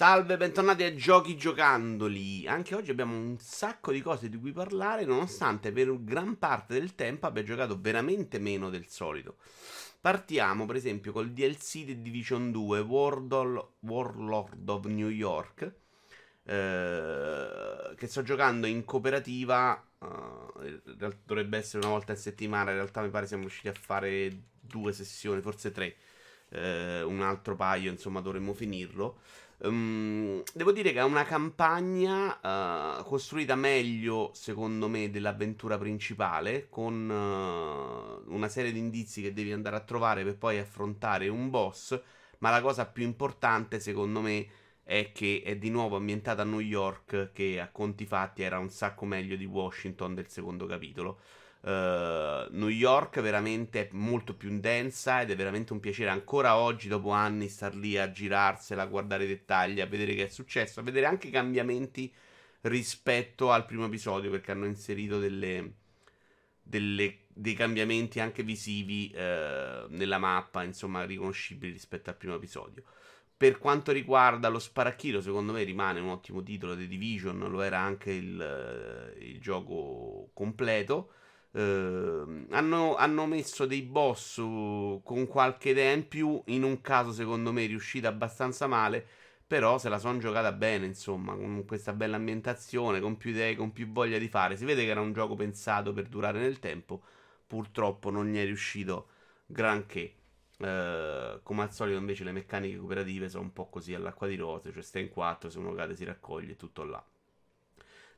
Salve, 0.00 0.38
bentornati 0.38 0.82
a 0.82 0.94
Giochi 0.94 1.36
Giocandoli. 1.36 2.46
Anche 2.48 2.74
oggi 2.74 2.90
abbiamo 2.90 3.14
un 3.14 3.36
sacco 3.38 3.92
di 3.92 4.00
cose 4.00 4.30
di 4.30 4.38
cui 4.38 4.50
parlare, 4.50 5.04
nonostante 5.04 5.72
per 5.72 5.94
gran 6.02 6.38
parte 6.38 6.72
del 6.72 6.94
tempo 6.94 7.26
abbia 7.26 7.42
giocato 7.42 7.78
veramente 7.78 8.38
meno 8.38 8.70
del 8.70 8.86
solito. 8.88 9.36
Partiamo, 10.00 10.64
per 10.64 10.76
esempio, 10.76 11.12
col 11.12 11.32
DLC 11.32 11.84
di 11.84 12.00
Division 12.00 12.50
2 12.50 12.80
Warlord 12.80 14.68
of 14.68 14.86
New 14.86 15.10
York. 15.10 15.70
Eh, 16.44 17.94
che 17.94 18.06
sto 18.06 18.22
giocando 18.22 18.66
in 18.66 18.86
cooperativa. 18.86 19.86
Eh, 20.62 20.80
dovrebbe 21.26 21.58
essere 21.58 21.84
una 21.84 21.92
volta 21.92 22.12
a 22.12 22.16
settimana. 22.16 22.70
In 22.70 22.76
realtà, 22.76 23.02
mi 23.02 23.10
pare 23.10 23.26
siamo 23.26 23.42
riusciti 23.42 23.68
a 23.68 23.74
fare 23.78 24.44
due 24.58 24.94
sessioni, 24.94 25.42
forse 25.42 25.70
tre. 25.72 25.94
Eh, 26.48 27.02
un 27.02 27.20
altro 27.20 27.54
paio, 27.54 27.90
insomma, 27.90 28.22
dovremmo 28.22 28.54
finirlo. 28.54 29.18
Um, 29.62 30.42
devo 30.54 30.72
dire 30.72 30.92
che 30.92 31.00
è 31.00 31.04
una 31.04 31.24
campagna 31.24 32.98
uh, 32.98 33.04
costruita 33.04 33.56
meglio, 33.56 34.30
secondo 34.32 34.88
me, 34.88 35.10
dell'avventura 35.10 35.76
principale, 35.76 36.68
con 36.70 36.94
uh, 37.10 38.32
una 38.32 38.48
serie 38.48 38.72
di 38.72 38.78
indizi 38.78 39.20
che 39.20 39.34
devi 39.34 39.52
andare 39.52 39.76
a 39.76 39.80
trovare 39.80 40.24
per 40.24 40.36
poi 40.36 40.58
affrontare 40.58 41.28
un 41.28 41.50
boss. 41.50 42.00
Ma 42.38 42.48
la 42.48 42.62
cosa 42.62 42.86
più 42.86 43.04
importante, 43.04 43.80
secondo 43.80 44.22
me, 44.22 44.46
è 44.82 45.12
che 45.12 45.42
è 45.44 45.56
di 45.56 45.68
nuovo 45.68 45.96
ambientata 45.96 46.40
a 46.40 46.46
New 46.46 46.60
York, 46.60 47.30
che 47.34 47.60
a 47.60 47.68
conti 47.70 48.06
fatti 48.06 48.42
era 48.42 48.58
un 48.58 48.70
sacco 48.70 49.04
meglio 49.04 49.36
di 49.36 49.44
Washington 49.44 50.14
del 50.14 50.28
secondo 50.28 50.64
capitolo. 50.64 51.20
Uh, 51.62 52.48
New 52.52 52.68
York 52.68 53.20
veramente 53.20 53.82
è 53.82 53.88
molto 53.92 54.34
più 54.34 54.58
densa 54.60 55.20
ed 55.20 55.30
è 55.30 55.36
veramente 55.36 55.74
un 55.74 55.80
piacere 55.80 56.08
ancora 56.08 56.56
oggi, 56.56 56.88
dopo 56.88 57.10
anni, 57.10 57.48
star 57.48 57.74
lì 57.74 57.98
a 57.98 58.10
girarsela, 58.10 58.82
a 58.82 58.86
guardare 58.86 59.24
i 59.24 59.28
dettagli, 59.28 59.82
a 59.82 59.86
vedere 59.86 60.14
che 60.14 60.24
è 60.24 60.28
successo, 60.28 60.80
a 60.80 60.82
vedere 60.82 61.04
anche 61.04 61.26
i 61.28 61.30
cambiamenti 61.30 62.10
rispetto 62.62 63.50
al 63.52 63.66
primo 63.66 63.84
episodio, 63.84 64.30
perché 64.30 64.52
hanno 64.52 64.64
inserito 64.64 65.18
delle, 65.18 65.74
delle, 66.62 67.24
dei 67.28 67.54
cambiamenti 67.54 68.20
anche 68.20 68.42
visivi 68.42 69.12
uh, 69.14 69.86
nella 69.90 70.18
mappa, 70.18 70.62
insomma, 70.62 71.04
riconoscibili 71.04 71.72
rispetto 71.72 72.08
al 72.08 72.16
primo 72.16 72.36
episodio. 72.36 72.84
Per 73.36 73.58
quanto 73.58 73.92
riguarda 73.92 74.48
lo 74.48 74.58
Sparacchino, 74.58 75.20
secondo 75.20 75.52
me 75.52 75.62
rimane 75.62 76.00
un 76.00 76.08
ottimo 76.08 76.42
titolo 76.42 76.74
The 76.74 76.86
Division, 76.86 77.38
lo 77.38 77.60
era 77.60 77.78
anche 77.78 78.12
il, 78.12 79.14
il 79.18 79.40
gioco 79.40 80.30
completo. 80.32 81.12
Uh, 81.52 82.46
hanno, 82.50 82.94
hanno, 82.94 83.26
messo 83.26 83.66
dei 83.66 83.82
boss 83.82 84.36
con 84.36 85.26
qualche 85.28 85.70
idea 85.70 85.92
in 85.92 86.06
più. 86.08 86.40
In 86.46 86.62
un 86.62 86.80
caso, 86.80 87.12
secondo 87.12 87.52
me, 87.52 87.66
riuscita 87.66 88.08
abbastanza 88.08 88.66
male. 88.66 89.06
Però 89.46 89.78
se 89.78 89.88
la 89.88 89.98
sono 89.98 90.18
giocata 90.18 90.52
bene, 90.52 90.86
insomma, 90.86 91.34
con 91.34 91.64
questa 91.66 91.92
bella 91.92 92.16
ambientazione, 92.16 93.00
con 93.00 93.16
più 93.16 93.30
idee, 93.30 93.56
con 93.56 93.72
più 93.72 93.90
voglia 93.90 94.18
di 94.18 94.28
fare. 94.28 94.56
Si 94.56 94.64
vede 94.64 94.84
che 94.84 94.90
era 94.90 95.00
un 95.00 95.12
gioco 95.12 95.34
pensato 95.34 95.92
per 95.92 96.06
durare 96.06 96.38
nel 96.38 96.60
tempo. 96.60 97.02
Purtroppo 97.46 98.10
non 98.10 98.26
gli 98.30 98.36
è 98.36 98.44
riuscito 98.44 99.08
granché. 99.46 100.14
Uh, 100.58 101.42
come 101.42 101.62
al 101.62 101.72
solito, 101.72 101.98
invece, 101.98 102.24
le 102.24 102.32
meccaniche 102.32 102.76
cooperative 102.76 103.28
sono 103.28 103.44
un 103.44 103.52
po' 103.52 103.68
così 103.68 103.94
all'acqua 103.94 104.28
di 104.28 104.36
rose. 104.36 104.72
Cioè, 104.72 104.82
stai 104.82 105.02
in 105.02 105.08
quattro, 105.10 105.50
se 105.50 105.58
uno 105.58 105.72
cade 105.74 105.96
si 105.96 106.04
raccoglie, 106.04 106.56
tutto 106.56 106.84
là 106.84 107.04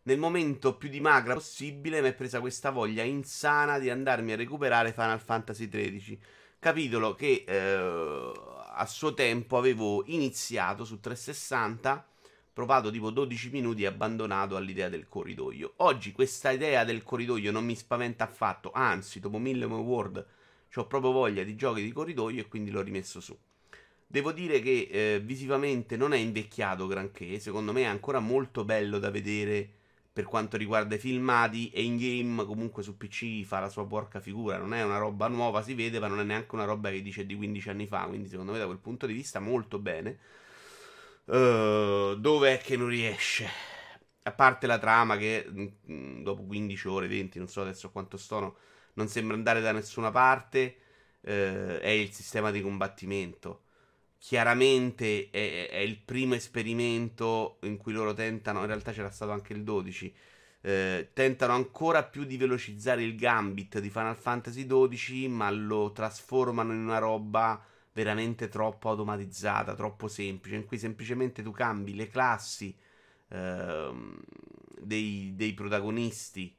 nel 0.05 0.19
momento 0.19 0.77
più 0.77 0.89
di 0.89 1.00
magra 1.00 1.34
possibile 1.34 2.00
mi 2.00 2.08
è 2.08 2.14
presa 2.14 2.41
questa 2.41 2.70
voglia 2.70 3.03
insana 3.03 3.78
di 3.78 3.89
andarmi 3.89 4.33
a 4.33 4.36
recuperare 4.36 4.92
Final 4.92 5.20
Fantasy 5.20 5.69
XIII. 5.69 6.19
Capitolo 6.58 7.14
che 7.14 7.45
eh, 7.47 8.33
a 8.75 8.86
suo 8.86 9.14
tempo 9.14 9.56
avevo 9.56 10.03
iniziato 10.06 10.84
su 10.84 10.98
360, 10.98 12.06
provato 12.53 12.91
tipo 12.91 13.11
12 13.11 13.50
minuti 13.50 13.83
e 13.83 13.86
abbandonato 13.86 14.57
all'idea 14.57 14.89
del 14.89 15.08
corridoio. 15.08 15.74
Oggi 15.77 16.12
questa 16.12 16.51
idea 16.51 16.85
del 16.85 17.02
corridoio 17.02 17.52
non 17.52 17.64
mi 17.64 17.77
spaventa 17.77 18.24
affatto, 18.24 18.73
anzi, 18.73 19.20
dopo 19.20 19.39
mille 19.39 19.64
World 19.64 20.27
ho 20.74 20.86
proprio 20.86 21.12
voglia 21.12 21.42
di 21.42 21.55
giochi 21.55 21.83
di 21.83 21.92
corridoio 21.92 22.41
e 22.41 22.48
quindi 22.48 22.70
l'ho 22.70 22.83
rimesso 22.83 23.20
su. 23.20 23.36
Devo 24.07 24.33
dire 24.33 24.61
che 24.61 24.89
eh, 24.91 25.20
visivamente 25.20 25.96
non 25.96 26.12
è 26.12 26.18
invecchiato 26.18 26.86
granché, 26.86 27.39
secondo 27.39 27.73
me 27.73 27.83
è 27.83 27.86
ancora 27.86 28.20
molto 28.20 28.64
bello 28.64 28.98
da 28.98 29.11
vedere 29.11 29.80
per 30.12 30.24
quanto 30.24 30.56
riguarda 30.58 30.95
i 30.95 30.98
filmati 30.98 31.70
e 31.70 31.83
in 31.83 31.96
game 31.96 32.45
comunque 32.45 32.83
su 32.83 32.96
PC 32.98 33.45
fa 33.45 33.61
la 33.61 33.70
sua 33.70 33.86
porca 33.86 34.20
figura, 34.20 34.58
non 34.58 34.74
è 34.74 34.83
una 34.83 34.98
roba 34.98 35.27
nuova, 35.28 35.62
si 35.62 35.74
vede, 35.74 35.98
ma 35.98 36.06
non 36.06 36.20
è 36.20 36.24
neanche 36.24 36.55
una 36.55 36.64
roba 36.64 36.90
che 36.90 37.00
dice 37.00 37.24
di 37.24 37.34
15 37.34 37.70
anni 37.70 37.86
fa, 37.86 38.05
quindi 38.05 38.28
secondo 38.28 38.52
me 38.52 38.58
da 38.58 38.67
quel 38.67 38.78
punto 38.78 39.06
di 39.06 39.14
vista 39.14 39.40
molto 39.40 39.78
bene. 39.78 40.18
Uh, 41.24 42.14
dove 42.17 42.55
è 42.55 42.58
che 42.58 42.77
non 42.77 42.89
riesce? 42.89 43.48
A 44.24 44.33
parte 44.33 44.67
la 44.67 44.78
trama 44.78 45.17
che 45.17 45.46
mh, 45.48 45.62
mm, 45.62 46.18
mm, 46.18 46.23
dopo 46.23 46.44
15 46.44 46.89
ore, 46.89 47.06
20, 47.08 47.39
non 47.39 47.48
so 47.48 47.62
adesso 47.62 47.90
quanto 47.90 48.17
sono, 48.17 48.56
non 48.94 49.08
sembra 49.08 49.34
andare 49.36 49.61
da 49.61 49.73
nessuna 49.73 50.11
parte, 50.11 50.77
uh, 51.20 51.29
è 51.80 51.89
il 51.89 52.12
sistema 52.12 52.50
di 52.50 52.61
combattimento 52.61 53.62
chiaramente 54.22 55.30
è, 55.30 55.68
è, 55.68 55.78
il 55.78 55.98
primo 55.98 56.34
esperimento 56.34 57.58
in 57.62 57.77
cui 57.77 57.92
loro 57.92 58.14
tentano, 58.14 58.60
in 58.60 58.66
realtà 58.66 58.92
c'era 58.92 59.10
stato 59.10 59.33
anche 59.33 59.52
il 59.52 59.64
12, 59.64 60.14
eh, 60.60 61.10
tentano 61.12 61.55
ancora 61.55 62.05
più 62.05 62.22
di 62.22 62.36
velocizzare 62.36 63.02
il 63.02 63.16
gambit 63.16 63.80
di 63.80 63.90
Final 63.90 64.16
Fantasy 64.16 64.64
XII, 64.64 65.27
ma 65.27 65.50
lo 65.50 65.90
trasformano 65.90 66.72
in 66.72 66.78
una 66.78 66.98
roba 66.98 67.61
veramente 67.94 68.48
troppo 68.48 68.90
automatizzata, 68.90 69.74
troppo 69.74 70.06
semplice, 70.06 70.55
in 70.55 70.66
cui 70.66 70.78
semplicemente 70.78 71.42
tu 71.42 71.50
cambi 71.50 71.96
le 71.96 72.06
classi 72.06 72.72
eh, 73.27 73.92
dei, 74.78 75.32
dei, 75.34 75.52
protagonisti, 75.52 76.55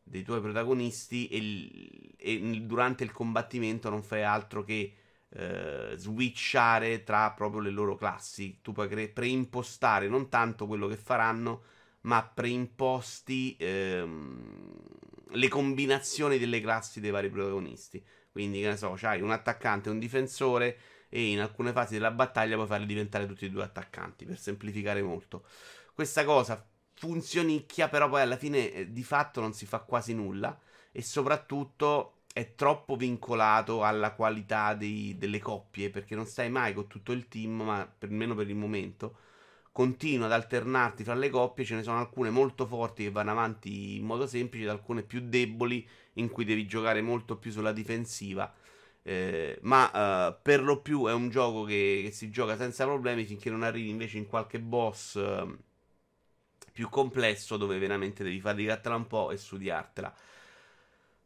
dei 0.00 0.22
tuoi 0.22 0.40
protagonisti 0.40 1.26
e, 1.26 2.14
e 2.16 2.60
durante 2.60 3.02
il 3.02 3.10
combattimento 3.10 3.90
non 3.90 4.04
fai 4.04 4.22
altro 4.22 4.62
che 4.62 4.94
eh, 5.32 5.94
switchare 5.96 7.02
tra 7.04 7.30
proprio 7.32 7.60
le 7.60 7.70
loro 7.70 7.94
classi. 7.96 8.60
Tu 8.62 8.72
puoi 8.72 8.88
cre- 8.88 9.08
preimpostare 9.08 10.08
non 10.08 10.28
tanto 10.28 10.66
quello 10.66 10.86
che 10.88 10.96
faranno, 10.96 11.62
ma 12.02 12.22
preimposti 12.24 13.56
ehm, 13.58 14.74
le 15.32 15.48
combinazioni 15.48 16.38
delle 16.38 16.60
classi 16.60 17.00
dei 17.00 17.10
vari 17.10 17.30
protagonisti. 17.30 18.04
Quindi, 18.30 18.60
che 18.60 18.68
ne 18.68 18.76
so, 18.76 18.94
c'hai 18.96 19.20
un 19.22 19.30
attaccante 19.30 19.88
e 19.88 19.92
un 19.92 19.98
difensore 19.98 20.78
e 21.08 21.30
in 21.30 21.40
alcune 21.40 21.72
fasi 21.72 21.94
della 21.94 22.12
battaglia 22.12 22.54
puoi 22.54 22.66
farli 22.68 22.86
diventare 22.86 23.26
tutti 23.26 23.44
e 23.46 23.50
due 23.50 23.64
attaccanti, 23.64 24.24
per 24.24 24.38
semplificare 24.38 25.02
molto. 25.02 25.44
Questa 25.94 26.24
cosa 26.24 26.64
funzionicchia, 26.94 27.88
però 27.88 28.08
poi 28.08 28.20
alla 28.20 28.36
fine 28.36 28.72
eh, 28.72 28.92
di 28.92 29.02
fatto 29.02 29.40
non 29.40 29.52
si 29.52 29.66
fa 29.66 29.80
quasi 29.80 30.14
nulla 30.14 30.58
e 30.92 31.02
soprattutto 31.02 32.19
è 32.32 32.54
troppo 32.54 32.96
vincolato 32.96 33.82
alla 33.82 34.12
qualità 34.12 34.74
dei, 34.74 35.16
delle 35.18 35.38
coppie, 35.40 35.90
perché 35.90 36.14
non 36.14 36.26
stai 36.26 36.50
mai 36.50 36.74
con 36.74 36.86
tutto 36.86 37.12
il 37.12 37.28
team, 37.28 37.62
ma 37.62 37.94
almeno 38.00 38.34
per 38.34 38.48
il 38.48 38.56
momento 38.56 39.16
continua 39.72 40.26
ad 40.26 40.32
alternarti 40.32 41.04
fra 41.04 41.14
le 41.14 41.30
coppie, 41.30 41.64
ce 41.64 41.76
ne 41.76 41.82
sono 41.82 41.98
alcune 41.98 42.30
molto 42.30 42.66
forti 42.66 43.04
che 43.04 43.10
vanno 43.10 43.30
avanti 43.30 43.96
in 43.96 44.04
modo 44.04 44.26
semplice 44.26 44.64
ed 44.64 44.70
alcune 44.70 45.02
più 45.02 45.20
deboli 45.20 45.86
in 46.14 46.28
cui 46.30 46.44
devi 46.44 46.66
giocare 46.66 47.00
molto 47.02 47.36
più 47.36 47.50
sulla 47.50 47.72
difensiva. 47.72 48.52
Eh, 49.02 49.58
ma 49.62 50.28
eh, 50.28 50.38
per 50.42 50.62
lo 50.62 50.82
più 50.82 51.06
è 51.06 51.12
un 51.12 51.30
gioco 51.30 51.64
che, 51.64 52.02
che, 52.04 52.10
si 52.10 52.30
gioca 52.30 52.56
senza 52.56 52.84
problemi 52.84 53.24
finché 53.24 53.48
non 53.48 53.62
arrivi 53.62 53.88
invece 53.88 54.18
in 54.18 54.26
qualche 54.26 54.60
boss 54.60 55.16
eh, 55.16 55.56
più 56.72 56.88
complesso 56.90 57.56
dove 57.56 57.78
veramente 57.78 58.22
devi 58.22 58.40
faticartela 58.40 58.94
un 58.96 59.06
po' 59.06 59.30
e 59.30 59.36
studiartela. 59.36 60.14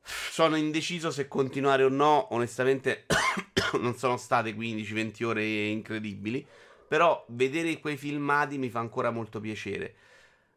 Sono 0.05 0.57
indeciso 0.57 1.11
se 1.11 1.29
continuare 1.29 1.83
o 1.85 1.89
no. 1.89 2.29
Onestamente, 2.35 3.07
non 3.81 3.97
sono 3.97 4.17
state 4.17 4.55
15-20 4.55 5.25
ore 5.25 5.67
incredibili. 5.67 6.47
Però 6.87 7.25
vedere 7.29 7.79
quei 7.81 7.97
filmati 7.97 8.59
mi 8.59 8.69
fa 8.71 8.81
ancora 8.81 9.11
molto 9.11 9.41
piacere. 9.41 9.95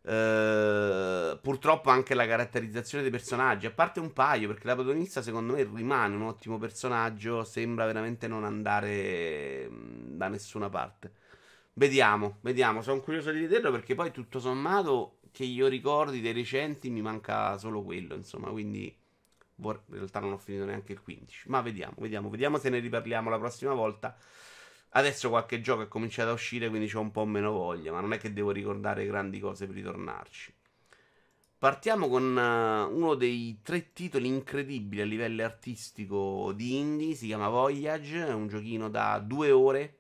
Uh, 0.08 1.38
purtroppo 1.42 1.90
anche 1.90 2.14
la 2.14 2.26
caratterizzazione 2.26 3.04
dei 3.04 3.12
personaggi, 3.12 3.66
a 3.66 3.72
parte 3.72 4.00
un 4.00 4.14
paio, 4.14 4.48
perché 4.48 4.68
la 4.68 4.76
protagonista 4.76 5.22
secondo 5.22 5.54
me 5.54 5.70
rimane 5.74 6.16
un 6.16 6.22
ottimo 6.22 6.58
personaggio, 6.58 7.44
sembra 7.44 7.86
veramente 7.86 8.28
non 8.28 8.46
andare 8.46 9.68
mm, 9.70 10.16
da 10.16 10.30
nessuna 10.30 10.70
parte. 10.70 11.12
Vediamo, 11.74 12.38
vediamo, 12.42 12.82
sono 12.82 13.02
curioso 13.02 13.32
di 13.32 13.42
vederlo 13.42 13.70
perché 13.72 13.96
poi 13.96 14.12
tutto 14.12 14.40
sommato 14.40 15.20
che 15.32 15.44
io 15.44 15.68
ricordi 15.68 16.22
dei 16.22 16.34
recenti 16.34 16.90
mi 16.90 17.02
manca 17.02 17.58
solo 17.58 17.84
quello, 17.84 18.16
insomma, 18.16 18.50
quindi 18.50 18.96
in 19.60 19.80
realtà 19.90 20.20
non 20.20 20.34
ho 20.34 20.38
finito 20.38 20.66
neanche 20.66 20.94
il 20.94 21.02
15. 21.02 21.50
Ma 21.50 21.62
vediamo, 21.62 21.96
vediamo, 21.98 22.30
vediamo 22.30 22.58
se 22.58 22.70
ne 22.70 22.80
riparliamo 22.80 23.30
la 23.30 23.40
prossima 23.40 23.74
volta. 23.74 24.16
Adesso 24.90 25.30
qualche 25.30 25.62
gioco 25.62 25.82
è 25.84 25.88
cominciato 25.88 26.30
a 26.30 26.34
uscire, 26.34 26.70
quindi 26.70 26.92
ho 26.94 27.02
un 27.02 27.12
po' 27.12 27.26
meno 27.26 27.52
voglia. 27.52 27.92
Ma 27.92 28.00
non 28.00 28.14
è 28.14 28.18
che 28.18 28.34
devo 28.34 28.52
ricordare 28.52 29.06
grandi 29.06 29.40
cose 29.40 29.66
per 29.66 29.76
ritornarci. 29.76 30.54
Partiamo 31.60 32.08
con 32.08 32.36
uh, 32.36 32.96
uno 32.96 33.16
dei 33.16 33.60
tre 33.64 33.92
titoli 33.92 34.28
incredibili 34.28 35.02
a 35.02 35.06
livello 35.06 35.44
artistico 35.44 36.54
di 36.54 36.78
indie. 36.78 37.16
Si 37.16 37.26
chiama 37.26 37.50
Voyage. 37.50 38.28
È 38.28 38.34
un 38.34 38.48
giochino 38.48 38.90
da 38.90 39.18
due 39.20 39.52
ore. 39.52 39.96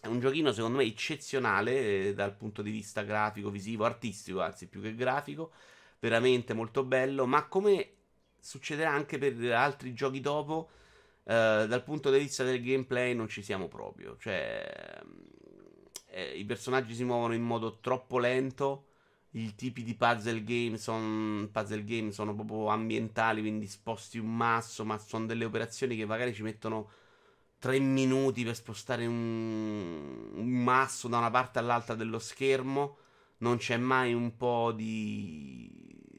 È 0.00 0.06
un 0.06 0.20
giochino 0.20 0.52
secondo 0.52 0.78
me 0.78 0.84
eccezionale 0.84 2.08
eh, 2.08 2.14
dal 2.14 2.34
punto 2.36 2.60
di 2.60 2.70
vista 2.70 3.02
grafico, 3.02 3.48
visivo, 3.48 3.86
artistico, 3.86 4.42
anzi 4.42 4.68
più 4.68 4.82
che 4.82 4.94
grafico, 4.94 5.52
veramente 5.98 6.52
molto 6.52 6.84
bello, 6.84 7.24
ma 7.24 7.46
come 7.46 7.88
succederà 8.44 8.90
anche 8.90 9.18
per 9.18 9.52
altri 9.52 9.94
giochi 9.94 10.20
dopo, 10.20 10.68
eh, 11.24 11.66
dal 11.66 11.82
punto 11.82 12.10
di 12.10 12.18
vista 12.18 12.44
del 12.44 12.62
gameplay 12.62 13.14
non 13.14 13.28
ci 13.28 13.42
siamo 13.42 13.68
proprio, 13.68 14.16
cioè 14.18 15.02
eh, 16.08 16.38
i 16.38 16.44
personaggi 16.44 16.94
si 16.94 17.04
muovono 17.04 17.34
in 17.34 17.42
modo 17.42 17.78
troppo 17.80 18.18
lento, 18.18 18.86
i 19.30 19.54
tipi 19.54 19.82
di 19.82 19.94
puzzle 19.94 20.44
game, 20.44 20.76
son, 20.76 21.48
puzzle 21.50 21.84
game 21.84 22.12
sono 22.12 22.34
proprio 22.34 22.68
ambientali, 22.68 23.40
quindi 23.40 23.66
sposti 23.66 24.18
un 24.18 24.34
masso, 24.36 24.84
ma 24.84 24.98
sono 24.98 25.26
delle 25.26 25.44
operazioni 25.44 25.96
che 25.96 26.06
magari 26.06 26.34
ci 26.34 26.42
mettono 26.42 26.90
3 27.58 27.78
minuti 27.80 28.44
per 28.44 28.54
spostare 28.54 29.06
un, 29.06 30.30
un 30.34 30.48
masso 30.62 31.08
da 31.08 31.18
una 31.18 31.30
parte 31.30 31.58
all'altra 31.58 31.94
dello 31.94 32.18
schermo. 32.18 32.98
Non 33.38 33.56
c'è 33.56 33.76
mai 33.76 34.14
un 34.14 34.36
po' 34.36 34.72
di, 34.72 35.68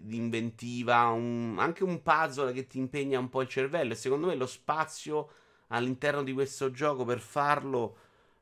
di 0.06 0.18
inventiva, 0.18 1.08
un, 1.08 1.56
anche 1.60 1.84
un 1.84 2.02
puzzle 2.02 2.54
che 2.54 2.68
ti 2.68 2.78
impegna 2.78 3.20
un 3.20 3.30
po' 3.30 3.42
il 3.42 3.48
cervello. 3.48 3.94
E 3.94 3.96
secondo 3.96 4.28
me 4.28 4.36
lo 4.36 4.46
spazio 4.46 5.30
all'interno 5.68 6.24
di 6.24 6.34
questo 6.34 6.72
gioco 6.72 7.06
per 7.06 7.20
farlo 7.20 7.98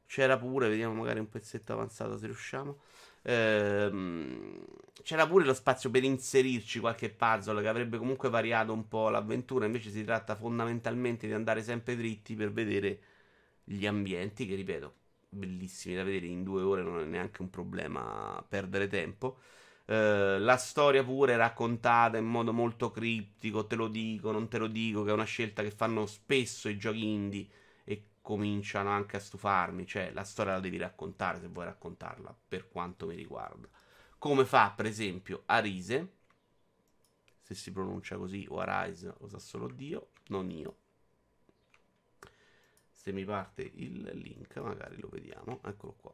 c'era 0.06 0.38
pure. 0.38 0.70
Vediamo 0.70 0.94
magari 0.94 1.20
un 1.20 1.30
pezzetto 1.30 1.74
avanzato 1.74 2.18
se 2.18 2.26
riusciamo. 2.26 2.78
Ehm, 3.24 4.66
c'era 5.04 5.26
pure 5.28 5.46
lo 5.46 5.54
spazio 5.54 5.90
per 5.90 6.04
inserirci 6.04 6.80
qualche 6.80 7.10
puzzle 7.10 7.62
che 7.62 7.68
avrebbe 7.68 7.98
comunque 7.98 8.30
variato 8.30 8.74
un 8.74 8.88
po' 8.88 9.10
l'avventura. 9.10 9.66
Invece 9.66 9.90
si 9.90 10.04
tratta 10.04 10.36
fondamentalmente 10.36 11.28
di 11.28 11.34
andare 11.34 11.64
sempre 11.64 11.96
dritti 11.96 12.36
per 12.36 12.52
vedere 12.52 13.00
gli 13.64 13.86
ambienti, 13.86 14.46
che 14.46 14.56
ripeto, 14.56 14.94
bellissimi 15.30 15.96
da 15.96 16.04
vedere 16.04 16.28
in 16.28 16.44
due 16.44 16.62
ore, 16.62 16.84
non 16.84 17.00
è 17.00 17.06
neanche 17.06 17.42
un 17.42 17.50
problema 17.50 18.44
perdere 18.48 18.88
tempo. 18.88 19.40
Uh, 19.86 20.40
la 20.40 20.56
storia 20.58 21.04
pure 21.04 21.36
raccontata 21.36 22.18
in 22.18 22.26
modo 22.26 22.54
molto 22.54 22.90
criptico, 22.92 23.68
te 23.68 23.76
lo 23.76 23.88
dico, 23.90 24.32
non 24.32 24.48
te 24.48 24.58
lo 24.58 24.68
dico, 24.68 25.04
che 25.04 25.10
è 25.10 25.14
una 25.14 25.26
scelta 25.26 25.62
che 25.62 25.72
fanno 25.72 26.06
spesso 26.06 26.70
i 26.70 26.78
giochi 26.78 27.06
indie 27.06 27.48
cominciano 28.24 28.90
anche 28.90 29.18
a 29.18 29.20
stufarmi. 29.20 29.86
Cioè, 29.86 30.12
la 30.12 30.24
storia 30.24 30.54
la 30.54 30.60
devi 30.60 30.78
raccontare 30.78 31.40
se 31.40 31.48
vuoi 31.48 31.66
raccontarla, 31.66 32.36
per 32.48 32.70
quanto 32.70 33.06
mi 33.06 33.16
riguarda. 33.16 33.68
Come 34.18 34.46
fa, 34.46 34.72
per 34.72 34.88
esempio, 34.88 35.44
Arise, 35.46 36.14
se 37.42 37.54
si 37.54 37.72
pronuncia 37.72 38.18
così, 38.18 38.48
o 38.50 38.60
Arise, 38.60 39.14
lo 39.20 39.28
sa 39.28 39.38
solo 39.40 39.68
Dio, 39.68 40.12
non 40.28 40.50
io. 40.50 40.78
Se 42.92 43.12
mi 43.12 43.26
parte 43.26 43.70
il 43.76 44.10
link, 44.14 44.56
magari 44.58 44.98
lo 45.00 45.10
vediamo. 45.10 45.60
Eccolo 45.66 45.94
qua. 46.00 46.14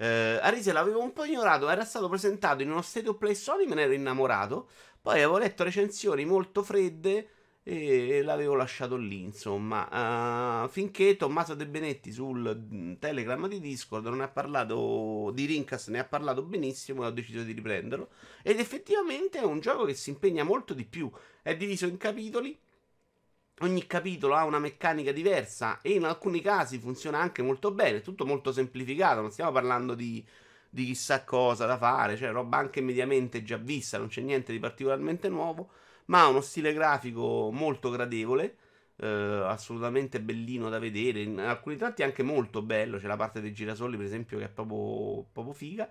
Eh, 0.00 0.38
Arise 0.40 0.72
l'avevo 0.72 1.02
un 1.02 1.12
po' 1.12 1.24
ignorato, 1.24 1.68
era 1.68 1.84
stato 1.84 2.08
presentato 2.08 2.62
in 2.62 2.70
uno 2.70 2.82
State 2.82 3.08
of 3.08 3.18
Play 3.18 3.34
Sony, 3.34 3.66
me 3.66 3.74
ne 3.74 3.82
ero 3.82 3.92
innamorato. 3.92 4.68
Poi 5.02 5.14
avevo 5.14 5.38
letto 5.38 5.64
recensioni 5.64 6.24
molto 6.24 6.62
fredde 6.62 7.28
e 7.64 8.22
l'avevo 8.22 8.54
lasciato 8.54 8.96
lì, 8.96 9.20
insomma, 9.20 10.62
uh, 10.64 10.68
finché 10.68 11.16
Tommaso 11.16 11.54
De 11.54 11.66
Benetti 11.66 12.12
sul 12.12 12.56
mm, 12.72 12.94
Telegram 12.94 13.46
di 13.46 13.60
Discord 13.60 14.06
non 14.06 14.20
ha 14.22 14.28
parlato 14.28 15.30
di 15.34 15.44
Rincas, 15.44 15.88
ne 15.88 15.98
ha 15.98 16.04
parlato 16.04 16.42
benissimo 16.42 17.02
e 17.02 17.06
ho 17.06 17.10
deciso 17.10 17.42
di 17.42 17.52
riprenderlo. 17.52 18.08
Ed 18.42 18.58
effettivamente 18.60 19.38
è 19.38 19.44
un 19.44 19.60
gioco 19.60 19.84
che 19.84 19.94
si 19.94 20.10
impegna 20.10 20.44
molto 20.44 20.72
di 20.74 20.84
più, 20.84 21.10
è 21.42 21.56
diviso 21.56 21.86
in 21.86 21.98
capitoli. 21.98 22.58
Ogni 23.60 23.86
capitolo 23.86 24.34
ha 24.34 24.44
una 24.44 24.58
meccanica 24.58 25.12
diversa 25.12 25.80
e 25.82 25.92
in 25.92 26.04
alcuni 26.04 26.40
casi 26.40 26.78
funziona 26.78 27.18
anche 27.18 27.42
molto 27.42 27.72
bene, 27.72 28.02
tutto 28.02 28.24
molto 28.24 28.52
semplificato, 28.52 29.20
non 29.20 29.32
stiamo 29.32 29.50
parlando 29.50 29.94
di, 29.94 30.24
di 30.70 30.84
chissà 30.84 31.24
cosa 31.24 31.66
da 31.66 31.76
fare, 31.76 32.16
cioè 32.16 32.30
roba 32.30 32.56
anche 32.58 32.80
mediamente 32.80 33.42
già 33.42 33.56
vista, 33.56 33.98
non 33.98 34.08
c'è 34.08 34.20
niente 34.20 34.52
di 34.52 34.60
particolarmente 34.60 35.28
nuovo 35.28 35.70
ma 36.08 36.22
ha 36.22 36.28
uno 36.28 36.40
stile 36.40 36.72
grafico 36.72 37.50
molto 37.52 37.90
gradevole. 37.90 38.56
Eh, 38.96 39.06
assolutamente 39.06 40.20
bellino 40.20 40.68
da 40.68 40.78
vedere. 40.78 41.22
In 41.22 41.38
alcuni 41.38 41.76
tratti 41.76 42.02
anche 42.02 42.22
molto 42.22 42.62
bello. 42.62 42.98
C'è 42.98 43.06
la 43.06 43.16
parte 43.16 43.40
dei 43.40 43.52
girasoli, 43.52 43.96
per 43.96 44.06
esempio, 44.06 44.38
che 44.38 44.44
è 44.44 44.48
proprio, 44.48 45.24
proprio 45.32 45.54
figa. 45.54 45.88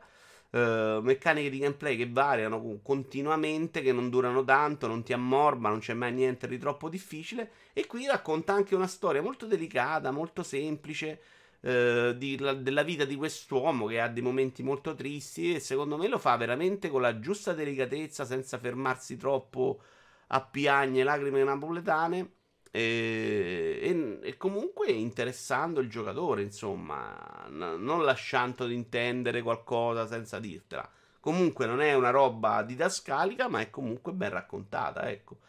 Eh, 0.50 1.00
meccaniche 1.02 1.50
di 1.50 1.60
gameplay 1.60 1.98
che 1.98 2.10
variano 2.10 2.80
continuamente, 2.82 3.82
che 3.82 3.92
non 3.92 4.10
durano 4.10 4.44
tanto, 4.44 4.88
non 4.88 5.04
ti 5.04 5.14
ammorba, 5.14 5.70
non 5.70 5.80
c'è 5.80 5.94
mai 5.94 6.14
niente 6.14 6.48
di 6.48 6.58
troppo 6.58 6.90
difficile. 6.90 7.52
E 7.74 7.86
qui 7.86 8.06
racconta 8.08 8.54
anche 8.54 8.76
una 8.76 8.88
storia 8.88 9.22
molto 9.22 9.46
delicata, 9.46 10.12
molto 10.12 10.44
semplice. 10.44 11.22
Eh, 11.60 12.14
di, 12.18 12.38
la, 12.38 12.54
della 12.54 12.84
vita 12.84 13.04
di 13.04 13.16
quest'uomo 13.16 13.88
che 13.88 14.00
ha 14.00 14.08
dei 14.08 14.22
momenti 14.22 14.62
molto 14.62 14.94
tristi 14.94 15.56
e 15.56 15.60
secondo 15.60 15.98
me 15.98 16.08
lo 16.08 16.20
fa 16.20 16.38
veramente 16.38 16.88
con 16.88 17.02
la 17.02 17.20
giusta 17.20 17.54
delicatezza 17.54 18.26
senza 18.26 18.60
fermarsi 18.60 19.18
troppo 19.18 19.82
a 20.28 20.42
piagne 20.42 21.04
lacrime 21.04 21.44
napoletane 21.44 22.37
e, 22.72 23.80
e, 23.82 24.20
e, 24.22 24.38
comunque 24.38 24.88
interessando 24.92 25.80
il 25.80 25.90
giocatore, 25.90 26.42
insomma, 26.42 27.46
n- 27.50 27.78
non 27.80 28.04
lasciando 28.04 28.66
di 28.68 28.74
intendere 28.74 29.42
qualcosa 29.42 30.08
senza 30.08 30.40
dirtela. 30.40 30.90
Comunque 31.20 31.66
non 31.66 31.82
è 31.82 31.94
una 31.94 32.10
roba 32.10 32.64
didascalica, 32.64 33.48
ma 33.48 33.60
è 33.62 33.70
comunque 33.70 34.14
ben 34.14 34.30
raccontata, 34.30 35.10
ecco. 35.10 35.40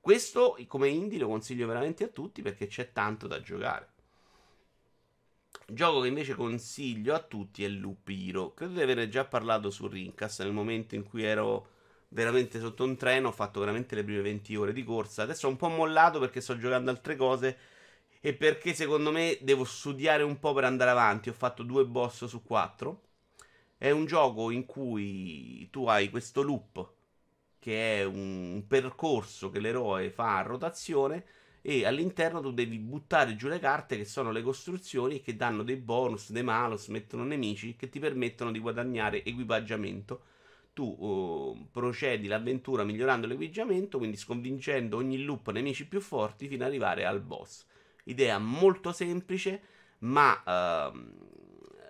Questo 0.00 0.56
come 0.66 0.88
indie 0.88 1.18
lo 1.18 1.28
consiglio 1.28 1.66
veramente 1.66 2.04
a 2.04 2.08
tutti 2.08 2.42
perché 2.42 2.66
c'è 2.66 2.92
tanto 2.92 3.26
da 3.26 3.40
giocare. 3.40 3.92
Gioco 5.66 6.00
che 6.00 6.08
invece 6.08 6.34
consiglio 6.34 7.14
a 7.14 7.20
tutti 7.20 7.62
è 7.62 7.68
Loop 7.68 8.08
Hero. 8.08 8.54
Credo 8.54 8.74
di 8.74 8.82
averne 8.82 9.08
già 9.08 9.24
parlato 9.26 9.70
su 9.70 9.86
Rincast 9.86 10.42
nel 10.42 10.52
momento 10.52 10.94
in 10.94 11.02
cui 11.04 11.24
ero 11.24 11.76
veramente 12.08 12.58
sotto 12.60 12.84
un 12.84 12.96
treno, 12.96 13.28
ho 13.28 13.32
fatto 13.32 13.60
veramente 13.60 13.94
le 13.94 14.04
prime 14.04 14.22
20 14.22 14.56
ore 14.56 14.72
di 14.72 14.84
corsa. 14.84 15.22
Adesso 15.22 15.46
ho 15.46 15.50
un 15.50 15.56
po' 15.56 15.68
mollato 15.68 16.18
perché 16.18 16.40
sto 16.40 16.56
giocando 16.58 16.90
altre 16.90 17.16
cose 17.16 17.56
e 18.20 18.34
perché 18.34 18.74
secondo 18.74 19.10
me 19.12 19.38
devo 19.40 19.64
studiare 19.64 20.22
un 20.22 20.38
po' 20.38 20.52
per 20.52 20.64
andare 20.64 20.90
avanti. 20.90 21.28
Ho 21.28 21.34
fatto 21.34 21.62
due 21.62 21.84
boss 21.84 22.24
su 22.26 22.42
quattro. 22.42 23.02
È 23.76 23.90
un 23.90 24.06
gioco 24.06 24.50
in 24.50 24.66
cui 24.66 25.68
tu 25.70 25.86
hai 25.86 26.10
questo 26.10 26.42
loop 26.42 26.96
che 27.58 28.00
è 28.00 28.04
un 28.04 28.64
percorso 28.66 29.50
che 29.50 29.60
l'eroe 29.60 30.10
fa 30.10 30.38
a 30.38 30.42
rotazione 30.42 31.24
e 31.60 31.84
all'interno 31.84 32.40
tu 32.40 32.52
devi 32.52 32.78
buttare 32.78 33.36
giù 33.36 33.48
le 33.48 33.58
carte 33.58 33.96
che 33.96 34.04
sono 34.04 34.30
le 34.30 34.42
costruzioni 34.42 35.20
che 35.20 35.36
danno 35.36 35.62
dei 35.62 35.76
bonus, 35.76 36.30
dei 36.30 36.42
malus, 36.42 36.86
mettono 36.88 37.24
nemici 37.24 37.76
che 37.76 37.88
ti 37.88 37.98
permettono 37.98 38.52
di 38.52 38.58
guadagnare 38.58 39.24
equipaggiamento 39.24 40.22
tu 40.78 40.84
uh, 40.96 41.70
procedi 41.72 42.28
l'avventura 42.28 42.84
migliorando 42.84 43.26
l'equipaggiamento, 43.26 43.98
quindi 43.98 44.16
sconvincendo 44.16 44.96
ogni 44.96 45.24
loop 45.24 45.50
nemici 45.50 45.88
più 45.88 46.00
forti 46.00 46.46
fino 46.46 46.62
ad 46.62 46.68
arrivare 46.68 47.04
al 47.04 47.20
boss. 47.20 47.66
Idea 48.04 48.38
molto 48.38 48.92
semplice, 48.92 49.60
ma 50.00 50.92
uh, 50.92 50.96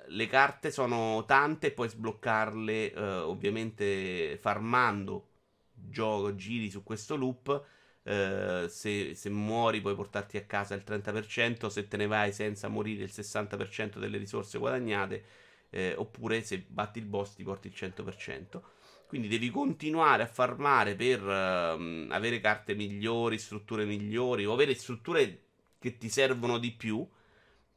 le 0.07 0.27
carte 0.27 0.71
sono 0.71 1.23
tante 1.27 1.73
puoi 1.73 1.91
sbloccarle 1.91 2.93
uh, 2.97 3.01
ovviamente 3.29 4.39
farmando 4.41 5.27
gioco, 5.75 6.35
giri 6.35 6.71
su 6.71 6.83
questo 6.83 7.15
loop. 7.15 7.67
Uh, 8.05 8.69
se, 8.69 9.15
se, 9.15 9.29
muori 9.29 9.83
puoi 9.83 9.95
portarti 9.95 10.39
a 10.39 10.45
casa 10.45 10.75
il 10.75 10.83
30%, 10.87 11.67
se 11.67 11.89
te 11.89 11.99
ne 11.99 12.07
vai 12.07 12.33
senza 12.33 12.69
morire 12.69 13.05
il 13.05 13.13
60% 13.13 13.99
delle 13.99 14.17
risorse 14.17 14.57
guadagnate, 14.57 15.25
eh, 15.69 15.93
oppure 15.95 16.41
se 16.41 16.65
batti 16.67 17.01
il 17.01 17.05
boss 17.05 17.35
ti 17.35 17.43
porti 17.43 17.67
il 17.67 17.75
100%. 17.77 18.63
Quindi 19.09 19.29
devi 19.29 19.49
continuare 19.49 20.23
a 20.23 20.27
farmare 20.27 20.95
per 20.95 21.23
uh, 21.23 22.11
avere 22.11 22.41
carte 22.41 22.75
migliori, 22.75 23.39
strutture 23.39 23.87
migliori 23.87 24.45
o 24.45 24.53
avere 24.53 24.75
strutture 24.75 25.45
che 25.79 25.97
ti 25.97 26.11
servono 26.11 26.59
di 26.59 26.73
più. 26.73 27.09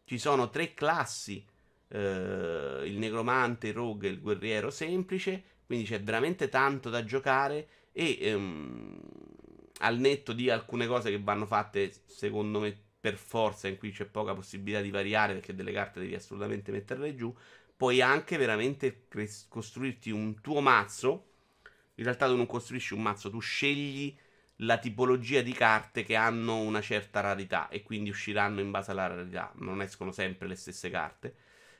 Ci 0.04 0.18
sono 0.18 0.50
tre 0.50 0.74
classi, 0.74 1.42
uh, 1.88 1.96
il 2.84 2.98
negromante, 2.98 3.70
il 3.70 3.74
rogue 3.74 4.10
e 4.10 4.12
il 4.12 4.20
guerriero 4.20 4.70
semplice, 4.70 5.42
quindi 5.66 5.86
c'è 5.86 6.02
veramente 6.02 6.50
tanto 6.50 6.90
da 6.90 7.06
giocare 7.06 7.68
e 7.94 8.34
um, 8.34 9.00
al 9.80 10.00
netto 10.00 10.34
di 10.34 10.50
alcune 10.50 10.86
cose 10.86 11.12
che 11.12 11.22
vanno 11.22 11.46
fatte 11.46 11.94
secondo 12.08 12.60
me 12.60 12.78
per 13.00 13.16
forza, 13.16 13.70
in 13.70 13.78
cui 13.78 13.92
c'è 13.92 14.06
poca 14.06 14.34
possibilità 14.34 14.82
di 14.82 14.92
variare 14.92 15.34
perché 15.34 15.56
delle 15.56 15.72
carte 15.72 16.02
devi 16.02 16.14
assolutamente 16.14 16.72
metterle 16.72 17.16
giù, 17.16 17.34
puoi 17.82 18.00
anche 18.00 18.38
veramente 18.38 19.06
cres- 19.08 19.48
costruirti 19.50 20.12
un 20.12 20.40
tuo 20.40 20.62
mazzo. 20.62 21.30
In 21.96 22.04
realtà 22.04 22.28
tu 22.28 22.36
non 22.36 22.46
costruisci 22.46 22.94
un 22.94 23.02
mazzo, 23.02 23.32
tu 23.32 23.40
scegli 23.40 24.16
la 24.58 24.78
tipologia 24.78 25.42
di 25.42 25.52
carte 25.52 26.04
che 26.04 26.16
hanno 26.16 26.58
una 26.58 26.80
certa 26.80 27.22
rarità 27.22 27.70
e 27.70 27.82
quindi 27.82 28.12
usciranno 28.12 28.60
in 28.60 28.70
base 28.70 28.92
alla 28.92 29.08
rarità, 29.08 29.52
non 29.56 29.82
escono 29.82 30.12
sempre 30.12 30.48
le 30.48 30.54
stesse 30.54 30.92
carte. 30.92 31.34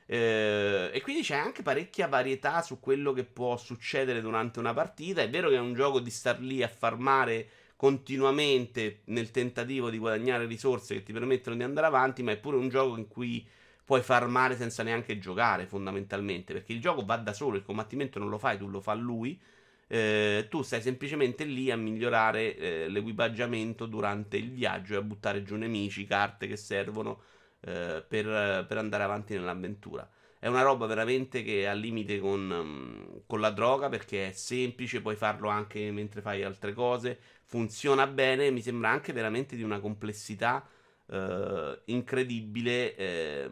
Eh, 0.06 0.90
e 0.92 1.00
quindi 1.02 1.22
c'è 1.22 1.36
anche 1.36 1.62
parecchia 1.62 2.08
varietà 2.08 2.62
su 2.62 2.80
quello 2.80 3.12
che 3.12 3.22
può 3.22 3.56
succedere 3.56 4.20
durante 4.20 4.58
una 4.58 4.74
partita. 4.74 5.22
È 5.22 5.30
vero 5.30 5.50
che 5.50 5.54
è 5.54 5.60
un 5.60 5.72
gioco 5.72 6.00
di 6.00 6.10
star 6.10 6.40
lì 6.40 6.64
a 6.64 6.68
farmare 6.68 7.48
continuamente 7.76 9.02
nel 9.04 9.30
tentativo 9.30 9.88
di 9.88 9.98
guadagnare 9.98 10.46
risorse 10.46 10.94
che 10.94 11.04
ti 11.04 11.12
permettono 11.12 11.54
di 11.54 11.62
andare 11.62 11.86
avanti, 11.86 12.24
ma 12.24 12.32
è 12.32 12.38
pure 12.38 12.56
un 12.56 12.68
gioco 12.68 12.96
in 12.96 13.06
cui 13.06 13.46
puoi 13.84 14.02
farmare 14.02 14.56
senza 14.56 14.82
neanche 14.82 15.18
giocare, 15.18 15.66
fondamentalmente, 15.66 16.52
perché 16.52 16.72
il 16.72 16.80
gioco 16.80 17.04
va 17.04 17.16
da 17.16 17.32
solo, 17.32 17.56
il 17.56 17.62
combattimento 17.62 18.18
non 18.18 18.28
lo 18.28 18.38
fai, 18.38 18.58
tu 18.58 18.68
lo 18.68 18.80
fa 18.80 18.94
lui. 18.94 19.40
Eh, 19.88 20.46
tu 20.48 20.62
stai 20.62 20.80
semplicemente 20.80 21.44
lì 21.44 21.70
a 21.70 21.76
migliorare 21.76 22.56
eh, 22.56 22.88
l'equipaggiamento 22.88 23.84
durante 23.84 24.38
il 24.38 24.50
viaggio 24.50 24.94
e 24.94 24.96
a 24.96 25.02
buttare 25.02 25.42
giù 25.42 25.56
nemici, 25.56 26.06
carte 26.06 26.46
che 26.46 26.56
servono 26.56 27.22
eh, 27.60 28.02
per, 28.06 28.64
per, 28.66 28.78
andare 28.78 29.02
avanti 29.02 29.34
nell'avventura. 29.34 30.08
È 30.38 30.46
una 30.46 30.62
roba 30.62 30.86
veramente 30.86 31.42
che 31.42 31.62
è 31.62 31.64
al 31.66 31.78
limite 31.78 32.18
con, 32.20 32.40
mm, 32.40 33.16
con 33.26 33.40
la 33.40 33.50
droga 33.50 33.88
perché 33.88 34.28
è 34.28 34.32
semplice, 34.32 35.02
puoi 35.02 35.16
farlo 35.16 35.48
anche 35.48 35.90
mentre 35.92 36.22
fai 36.22 36.42
altre 36.42 36.72
cose, 36.72 37.18
funziona 37.44 38.06
bene, 38.06 38.50
mi 38.50 38.62
sembra 38.62 38.88
anche 38.90 39.12
veramente 39.12 39.56
di 39.56 39.62
una 39.62 39.78
complessità 39.78 40.66
eh, 41.12 41.80
incredibile 41.86 42.96
eh, 42.96 43.50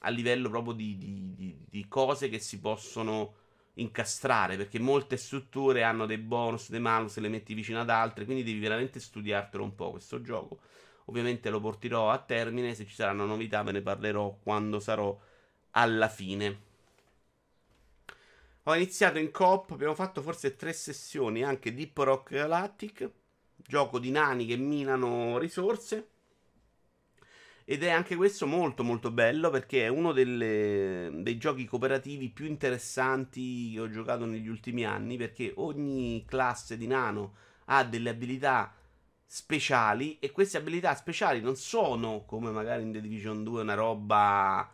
a 0.00 0.10
livello 0.10 0.50
proprio 0.50 0.74
di, 0.74 0.98
di, 0.98 1.32
di, 1.34 1.56
di, 1.70 1.86
cose 1.86 2.28
che 2.28 2.40
si 2.40 2.58
possono 2.58 3.34
incastrare 3.74 4.56
perché 4.56 4.80
molte 4.80 5.16
strutture 5.16 5.84
hanno 5.84 6.06
dei 6.06 6.18
bonus, 6.18 6.70
dei 6.70 6.80
malus, 6.80 7.18
le 7.18 7.28
metti 7.28 7.54
vicino 7.54 7.80
ad 7.80 7.88
altre, 7.88 8.24
quindi 8.24 8.42
devi 8.42 8.58
veramente 8.58 8.98
studiartelo 8.98 9.62
un 9.62 9.74
po' 9.76 9.92
questo 9.92 10.20
gioco. 10.20 10.58
Ovviamente 11.06 11.50
lo 11.50 11.60
porterò 11.60 12.10
a 12.10 12.18
termine, 12.18 12.74
se 12.74 12.84
ci 12.84 12.94
saranno 12.94 13.26
novità 13.26 13.62
ve 13.62 13.72
ne 13.72 13.80
parlerò 13.80 14.38
quando 14.42 14.80
sarò 14.80 15.16
alla 15.70 16.08
fine. 16.08 16.70
Ho 18.64 18.74
iniziato 18.74 19.18
in 19.18 19.30
coop, 19.30 19.70
abbiamo 19.70 19.94
fatto 19.94 20.20
forse 20.20 20.56
tre 20.56 20.72
sessioni 20.72 21.44
anche 21.44 21.74
Deep 21.74 21.96
Rock 21.98 22.34
Galactic, 22.34 23.10
gioco 23.56 23.98
di 23.98 24.10
nani 24.10 24.46
che 24.46 24.56
minano 24.56 25.38
risorse. 25.38 26.11
Ed 27.64 27.82
è 27.82 27.90
anche 27.90 28.16
questo 28.16 28.46
molto 28.46 28.82
molto 28.82 29.10
bello 29.10 29.50
perché 29.50 29.84
è 29.84 29.88
uno 29.88 30.12
delle, 30.12 31.10
dei 31.14 31.38
giochi 31.38 31.64
cooperativi 31.64 32.28
più 32.30 32.46
interessanti 32.46 33.72
che 33.72 33.80
ho 33.80 33.88
giocato 33.88 34.24
negli 34.24 34.48
ultimi 34.48 34.84
anni 34.84 35.16
perché 35.16 35.52
ogni 35.56 36.24
classe 36.26 36.76
di 36.76 36.86
nano 36.86 37.34
ha 37.66 37.84
delle 37.84 38.10
abilità 38.10 38.74
speciali 39.24 40.18
e 40.18 40.30
queste 40.30 40.58
abilità 40.58 40.94
speciali 40.94 41.40
non 41.40 41.56
sono 41.56 42.24
come 42.26 42.50
magari 42.50 42.82
in 42.82 42.92
The 42.92 43.00
Division 43.00 43.44
2 43.44 43.62
una 43.62 43.74
roba 43.74 44.70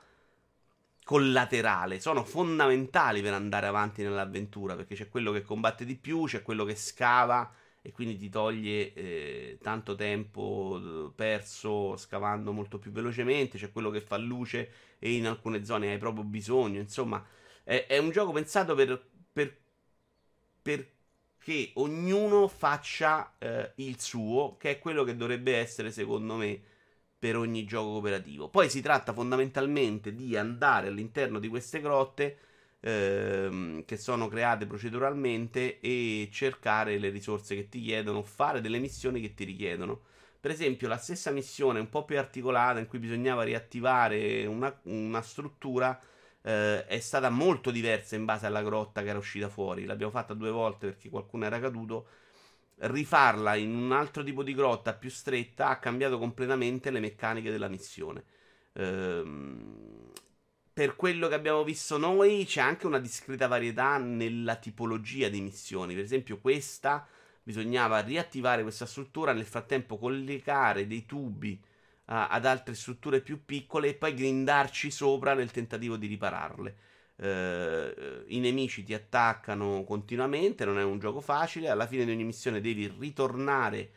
collaterale, 1.04 2.00
sono 2.00 2.22
fondamentali 2.24 3.22
per 3.22 3.32
andare 3.32 3.66
avanti 3.66 4.02
nell'avventura 4.02 4.76
perché 4.76 4.94
c'è 4.94 5.08
quello 5.08 5.32
che 5.32 5.42
combatte 5.42 5.84
di 5.84 5.96
più, 5.96 6.24
c'è 6.24 6.42
quello 6.42 6.64
che 6.64 6.74
scava 6.74 7.50
e 7.82 7.92
quindi 7.92 8.16
ti 8.16 8.28
toglie 8.28 8.92
eh, 8.92 9.58
tanto 9.62 9.94
tempo 9.94 10.80
eh, 11.08 11.12
perso 11.14 11.96
scavando 11.96 12.52
molto 12.52 12.78
più 12.78 12.90
velocemente, 12.90 13.58
c'è 13.58 13.72
quello 13.72 13.90
che 13.90 14.00
fa 14.00 14.16
luce 14.16 14.70
e 14.98 15.12
in 15.12 15.26
alcune 15.26 15.64
zone 15.64 15.90
hai 15.92 15.98
proprio 15.98 16.24
bisogno, 16.24 16.80
insomma 16.80 17.24
è, 17.64 17.86
è 17.86 17.98
un 17.98 18.10
gioco 18.10 18.32
pensato 18.32 18.74
per, 18.74 19.08
per, 19.32 19.56
perché 20.62 21.70
ognuno 21.74 22.48
faccia 22.48 23.36
eh, 23.38 23.72
il 23.76 24.00
suo, 24.00 24.56
che 24.58 24.70
è 24.72 24.78
quello 24.78 25.04
che 25.04 25.16
dovrebbe 25.16 25.56
essere 25.56 25.90
secondo 25.90 26.34
me 26.34 26.60
per 27.18 27.36
ogni 27.36 27.64
gioco 27.64 27.92
cooperativo. 27.92 28.48
Poi 28.48 28.68
si 28.70 28.80
tratta 28.80 29.12
fondamentalmente 29.12 30.14
di 30.14 30.36
andare 30.36 30.88
all'interno 30.88 31.38
di 31.38 31.48
queste 31.48 31.80
grotte 31.80 32.38
ehm, 32.80 33.84
che 33.84 33.96
sono 33.96 34.28
create 34.28 34.66
proceduralmente 34.66 35.80
e 35.80 36.28
cercare 36.32 36.98
le 36.98 37.10
risorse 37.10 37.54
che 37.54 37.68
ti 37.68 37.80
chiedono, 37.80 38.22
fare 38.22 38.60
delle 38.60 38.78
missioni 38.78 39.20
che 39.20 39.34
ti 39.34 39.44
richiedono. 39.44 40.00
Per 40.40 40.50
esempio, 40.50 40.88
la 40.88 40.96
stessa 40.98 41.30
missione 41.30 41.80
un 41.80 41.88
po' 41.88 42.04
più 42.04 42.18
articolata 42.18 42.78
in 42.78 42.86
cui 42.86 42.98
bisognava 42.98 43.42
riattivare 43.42 44.46
una, 44.46 44.74
una 44.84 45.20
struttura 45.22 45.98
eh, 46.42 46.84
è 46.86 46.98
stata 47.00 47.28
molto 47.30 47.70
diversa 47.70 48.14
in 48.16 48.24
base 48.24 48.46
alla 48.46 48.62
grotta 48.62 49.02
che 49.02 49.08
era 49.08 49.18
uscita 49.18 49.48
fuori. 49.48 49.84
L'abbiamo 49.84 50.12
fatta 50.12 50.34
due 50.34 50.50
volte 50.50 50.86
perché 50.86 51.08
qualcuno 51.08 51.44
era 51.44 51.58
caduto 51.60 52.06
rifarla 52.80 53.56
in 53.56 53.74
un 53.74 53.92
altro 53.92 54.22
tipo 54.22 54.42
di 54.42 54.54
grotta 54.54 54.94
più 54.94 55.10
stretta 55.10 55.68
ha 55.68 55.78
cambiato 55.78 56.18
completamente 56.18 56.90
le 56.90 57.00
meccaniche 57.00 57.50
della 57.50 57.68
missione. 57.68 58.24
Ehm, 58.74 59.97
per 60.78 60.94
quello 60.94 61.26
che 61.26 61.34
abbiamo 61.34 61.64
visto 61.64 61.98
noi, 61.98 62.44
c'è 62.44 62.60
anche 62.60 62.86
una 62.86 63.00
discreta 63.00 63.48
varietà 63.48 63.98
nella 63.98 64.54
tipologia 64.54 65.28
di 65.28 65.40
missioni. 65.40 65.92
Per 65.92 66.04
esempio, 66.04 66.38
questa 66.38 67.04
bisognava 67.42 67.98
riattivare 67.98 68.62
questa 68.62 68.86
struttura, 68.86 69.32
nel 69.32 69.44
frattempo 69.44 69.98
collegare 69.98 70.86
dei 70.86 71.04
tubi 71.04 71.60
uh, 71.60 72.12
ad 72.28 72.46
altre 72.46 72.76
strutture 72.76 73.20
più 73.20 73.44
piccole 73.44 73.88
e 73.88 73.94
poi 73.94 74.14
grindarci 74.14 74.92
sopra 74.92 75.34
nel 75.34 75.50
tentativo 75.50 75.96
di 75.96 76.06
ripararle 76.06 76.76
eh, 77.20 78.24
i 78.28 78.38
nemici 78.38 78.84
ti 78.84 78.94
attaccano 78.94 79.82
continuamente, 79.82 80.64
non 80.64 80.78
è 80.78 80.84
un 80.84 81.00
gioco 81.00 81.20
facile, 81.20 81.68
alla 81.68 81.86
fine 81.88 82.04
di 82.04 82.12
ogni 82.12 82.22
missione 82.22 82.60
devi 82.60 82.92
ritornare 82.98 83.90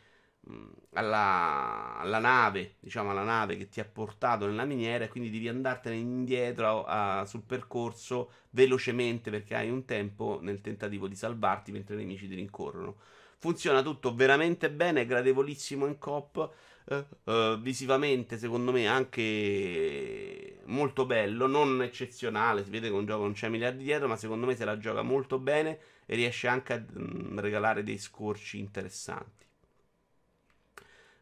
alla, 0.94 1.98
alla, 1.98 2.18
nave, 2.18 2.74
diciamo 2.80 3.10
alla 3.10 3.22
nave 3.22 3.56
che 3.56 3.68
ti 3.68 3.80
ha 3.80 3.84
portato 3.84 4.46
nella 4.46 4.64
miniera 4.64 5.04
e 5.04 5.08
quindi 5.08 5.30
devi 5.30 5.48
andartene 5.48 5.96
indietro 5.96 6.84
a, 6.84 7.20
a, 7.20 7.24
sul 7.26 7.42
percorso 7.42 8.30
velocemente 8.50 9.30
perché 9.30 9.54
hai 9.54 9.70
un 9.70 9.84
tempo 9.84 10.38
nel 10.42 10.60
tentativo 10.60 11.06
di 11.06 11.14
salvarti 11.14 11.72
mentre 11.72 11.94
i 11.94 11.98
nemici 11.98 12.28
ti 12.28 12.34
rincorrono. 12.34 12.96
Funziona 13.38 13.82
tutto 13.82 14.14
veramente 14.14 14.70
bene, 14.70 15.02
è 15.02 15.06
gradevolissimo 15.06 15.86
in 15.86 15.98
cop 15.98 16.52
uh, 16.84 17.06
uh, 17.30 17.60
visivamente 17.60 18.38
secondo 18.38 18.70
me 18.72 18.86
anche 18.86 20.60
molto 20.66 21.06
bello, 21.06 21.46
non 21.46 21.82
eccezionale, 21.82 22.64
si 22.64 22.70
vede 22.70 22.88
che 22.88 22.94
un 22.94 23.06
gioco 23.06 23.22
non 23.22 23.32
c'è 23.32 23.48
miliardi 23.48 23.82
dietro, 23.84 24.08
ma 24.08 24.16
secondo 24.16 24.46
me 24.46 24.54
se 24.54 24.64
la 24.64 24.78
gioca 24.78 25.02
molto 25.02 25.38
bene 25.38 25.78
e 26.06 26.14
riesce 26.14 26.46
anche 26.46 26.72
a 26.72 26.78
mh, 26.78 27.40
regalare 27.40 27.82
dei 27.82 27.98
scorci 27.98 28.58
interessanti. 28.58 29.42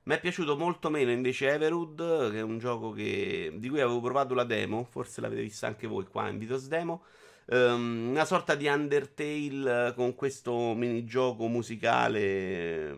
Mi 0.02 0.14
è 0.14 0.20
piaciuto 0.20 0.56
molto 0.56 0.88
meno 0.88 1.10
invece 1.10 1.50
Everwood, 1.50 2.30
che 2.30 2.38
è 2.38 2.42
un 2.42 2.58
gioco 2.58 2.90
che, 2.90 3.52
di 3.56 3.68
cui 3.68 3.80
avevo 3.80 4.00
provato 4.00 4.32
la 4.34 4.44
demo, 4.44 4.82
forse 4.84 5.20
l'avete 5.20 5.42
vista 5.42 5.66
anche 5.66 5.86
voi 5.86 6.06
qua 6.06 6.28
in 6.28 6.38
Vitos 6.38 6.68
Demo. 6.68 7.04
Um, 7.46 8.08
una 8.10 8.24
sorta 8.24 8.54
di 8.54 8.66
Undertale 8.66 9.92
con 9.94 10.14
questo 10.14 10.72
minigioco 10.74 11.48
musicale 11.48 12.96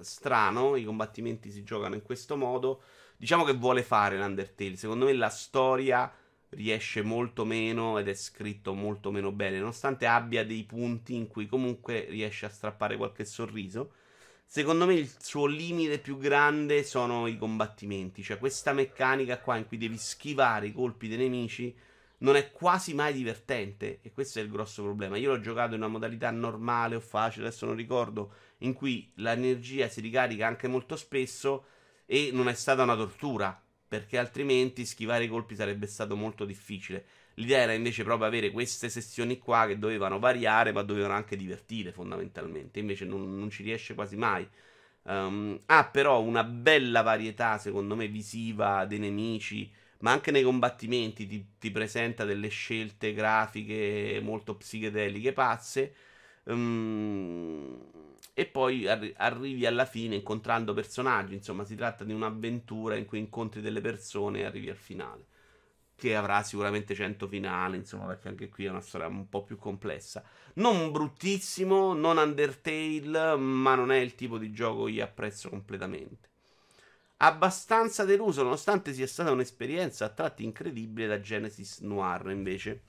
strano, 0.00 0.76
i 0.76 0.84
combattimenti 0.84 1.50
si 1.50 1.62
giocano 1.62 1.94
in 1.94 2.02
questo 2.02 2.36
modo. 2.36 2.82
Diciamo 3.16 3.44
che 3.44 3.54
vuole 3.54 3.82
fare 3.82 4.18
l'Undertale. 4.18 4.76
Secondo 4.76 5.06
me 5.06 5.14
la 5.14 5.30
storia 5.30 6.12
riesce 6.50 7.00
molto 7.02 7.44
meno 7.46 7.98
ed 7.98 8.08
è 8.08 8.14
scritto 8.14 8.74
molto 8.74 9.10
meno 9.10 9.32
bene, 9.32 9.58
nonostante 9.58 10.06
abbia 10.06 10.44
dei 10.44 10.64
punti 10.64 11.14
in 11.14 11.28
cui 11.28 11.46
comunque 11.46 12.06
riesce 12.10 12.44
a 12.44 12.50
strappare 12.50 12.96
qualche 12.96 13.24
sorriso. 13.24 13.92
Secondo 14.48 14.86
me 14.86 14.94
il 14.94 15.12
suo 15.18 15.46
limite 15.46 15.98
più 15.98 16.18
grande 16.18 16.84
sono 16.84 17.26
i 17.26 17.36
combattimenti, 17.36 18.22
cioè 18.22 18.38
questa 18.38 18.72
meccanica 18.72 19.40
qua 19.40 19.56
in 19.56 19.66
cui 19.66 19.76
devi 19.76 19.98
schivare 19.98 20.68
i 20.68 20.72
colpi 20.72 21.08
dei 21.08 21.18
nemici 21.18 21.76
non 22.18 22.36
è 22.36 22.52
quasi 22.52 22.94
mai 22.94 23.12
divertente 23.12 23.98
e 24.00 24.12
questo 24.12 24.38
è 24.38 24.42
il 24.42 24.48
grosso 24.48 24.82
problema. 24.82 25.18
Io 25.18 25.30
l'ho 25.30 25.40
giocato 25.40 25.74
in 25.74 25.80
una 25.80 25.90
modalità 25.90 26.30
normale 26.30 26.94
o 26.94 27.00
facile, 27.00 27.48
adesso 27.48 27.66
non 27.66 27.74
ricordo 27.74 28.32
in 28.58 28.72
cui 28.72 29.10
l'energia 29.16 29.88
si 29.88 30.00
ricarica 30.00 30.46
anche 30.46 30.68
molto 30.68 30.96
spesso 30.96 31.66
e 32.06 32.30
non 32.32 32.48
è 32.48 32.54
stata 32.54 32.84
una 32.84 32.96
tortura, 32.96 33.60
perché 33.88 34.16
altrimenti 34.16 34.86
schivare 34.86 35.24
i 35.24 35.28
colpi 35.28 35.54
sarebbe 35.56 35.86
stato 35.86 36.16
molto 36.16 36.44
difficile. 36.44 37.04
L'idea 37.38 37.60
era 37.60 37.72
invece 37.74 38.02
proprio 38.02 38.26
avere 38.26 38.50
queste 38.50 38.88
sessioni 38.88 39.38
qua 39.38 39.66
che 39.66 39.78
dovevano 39.78 40.18
variare, 40.18 40.72
ma 40.72 40.82
dovevano 40.82 41.14
anche 41.14 41.36
divertire 41.36 41.92
fondamentalmente. 41.92 42.78
Invece 42.80 43.04
non, 43.04 43.38
non 43.38 43.50
ci 43.50 43.62
riesce 43.62 43.94
quasi 43.94 44.16
mai. 44.16 44.48
Um, 45.02 45.58
ha 45.66 45.84
però 45.86 46.20
una 46.22 46.44
bella 46.44 47.02
varietà, 47.02 47.58
secondo 47.58 47.94
me, 47.94 48.08
visiva 48.08 48.84
dei 48.86 48.98
nemici, 48.98 49.70
ma 50.00 50.12
anche 50.12 50.30
nei 50.30 50.42
combattimenti 50.42 51.26
ti, 51.26 51.46
ti 51.58 51.70
presenta 51.70 52.24
delle 52.24 52.48
scelte 52.48 53.12
grafiche 53.12 54.18
molto 54.22 54.56
psichedeliche 54.56 55.32
pazze. 55.32 55.94
Um, 56.44 57.78
e 58.34 58.46
poi 58.46 58.86
arri- 58.86 59.14
arrivi 59.16 59.66
alla 59.66 59.84
fine 59.84 60.14
incontrando 60.16 60.72
personaggi. 60.74 61.34
Insomma, 61.34 61.64
si 61.64 61.74
tratta 61.76 62.04
di 62.04 62.12
un'avventura 62.12 62.96
in 62.96 63.04
cui 63.06 63.18
incontri 63.18 63.60
delle 63.60 63.80
persone 63.80 64.40
e 64.40 64.44
arrivi 64.44 64.70
al 64.70 64.76
finale. 64.76 65.26
Che 65.96 66.14
avrà 66.14 66.42
sicuramente 66.42 66.94
100 66.94 67.26
finali, 67.26 67.78
insomma, 67.78 68.04
perché 68.04 68.28
anche 68.28 68.50
qui 68.50 68.66
è 68.66 68.68
una 68.68 68.82
storia 68.82 69.06
un 69.06 69.30
po' 69.30 69.44
più 69.44 69.56
complessa. 69.56 70.22
Non 70.56 70.92
bruttissimo, 70.92 71.94
non 71.94 72.18
Undertale, 72.18 73.34
ma 73.36 73.74
non 73.74 73.90
è 73.90 73.96
il 73.96 74.14
tipo 74.14 74.36
di 74.36 74.52
gioco 74.52 74.84
che 74.84 74.90
io 74.90 75.04
apprezzo 75.04 75.48
completamente. 75.48 76.28
Abbastanza 77.18 78.04
deluso, 78.04 78.42
nonostante 78.42 78.92
sia 78.92 79.06
stata 79.06 79.30
un'esperienza 79.30 80.04
a 80.04 80.10
tratti 80.10 80.44
incredibile 80.44 81.06
da 81.06 81.18
Genesis 81.18 81.78
Noir, 81.80 82.28
invece. 82.28 82.82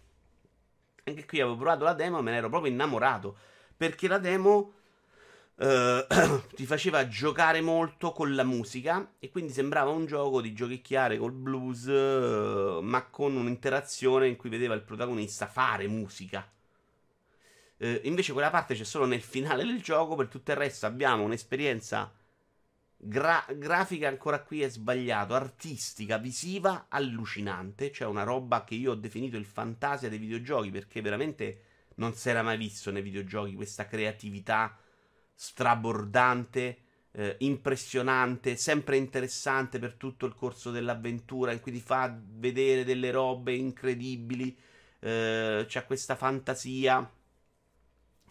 Anche 1.05 1.25
qui 1.25 1.39
avevo 1.39 1.55
provato 1.55 1.85
la 1.85 1.93
demo 1.93 2.19
e 2.19 2.21
me 2.21 2.31
ne 2.31 2.37
ero 2.37 2.49
proprio 2.49 2.71
innamorato. 2.73 3.37
Perché 3.77 4.09
la 4.09 4.17
demo 4.17 4.73
Uh, 5.59 6.05
ti 6.53 6.67
faceva 6.67 7.07
giocare 7.07 7.61
molto 7.61 8.11
con 8.11 8.35
la 8.35 8.43
musica 8.43 9.15
e 9.17 9.31
quindi 9.31 9.51
sembrava 9.51 9.89
un 9.89 10.05
gioco 10.05 10.39
di 10.39 10.53
giochicchiare 10.53 11.17
col 11.17 11.31
blues, 11.31 11.85
uh, 11.85 12.79
ma 12.83 13.05
con 13.07 13.35
un'interazione 13.35 14.27
in 14.27 14.35
cui 14.35 14.51
vedeva 14.51 14.75
il 14.75 14.83
protagonista 14.83 15.47
fare 15.47 15.87
musica. 15.87 16.47
Uh, 17.77 17.99
invece 18.03 18.33
quella 18.33 18.51
parte 18.51 18.75
c'è 18.75 18.83
solo 18.83 19.05
nel 19.07 19.21
finale 19.21 19.65
del 19.65 19.81
gioco, 19.81 20.15
per 20.15 20.27
tutto 20.27 20.51
il 20.51 20.57
resto 20.57 20.85
abbiamo 20.85 21.23
un'esperienza 21.23 22.13
gra- 22.95 23.45
grafica, 23.55 24.07
ancora 24.07 24.43
qui 24.43 24.61
è 24.61 24.69
sbagliato, 24.69 25.33
artistica, 25.33 26.19
visiva, 26.19 26.85
allucinante, 26.87 27.91
cioè 27.91 28.07
una 28.07 28.23
roba 28.23 28.63
che 28.63 28.75
io 28.75 28.91
ho 28.91 28.95
definito 28.95 29.37
il 29.37 29.45
fantasia 29.45 30.07
dei 30.07 30.19
videogiochi 30.19 30.69
perché 30.69 31.01
veramente 31.01 31.61
non 31.95 32.13
si 32.13 32.29
era 32.29 32.43
mai 32.43 32.57
visto 32.57 32.91
nei 32.91 33.01
videogiochi 33.01 33.55
questa 33.55 33.87
creatività 33.87 34.77
strabordante, 35.39 36.77
eh, 37.11 37.35
impressionante, 37.39 38.55
sempre 38.55 38.97
interessante 38.97 39.77
per 39.77 39.93
tutto 39.93 40.25
il 40.25 40.33
corso 40.33 40.71
dell'avventura, 40.71 41.51
in 41.51 41.59
cui 41.59 41.71
ti 41.71 41.79
fa 41.79 42.19
vedere 42.19 42.83
delle 42.83 43.11
robe 43.11 43.53
incredibili, 43.53 44.57
eh, 44.99 45.63
c'è 45.67 45.85
questa 45.85 46.15
fantasia, 46.15 47.07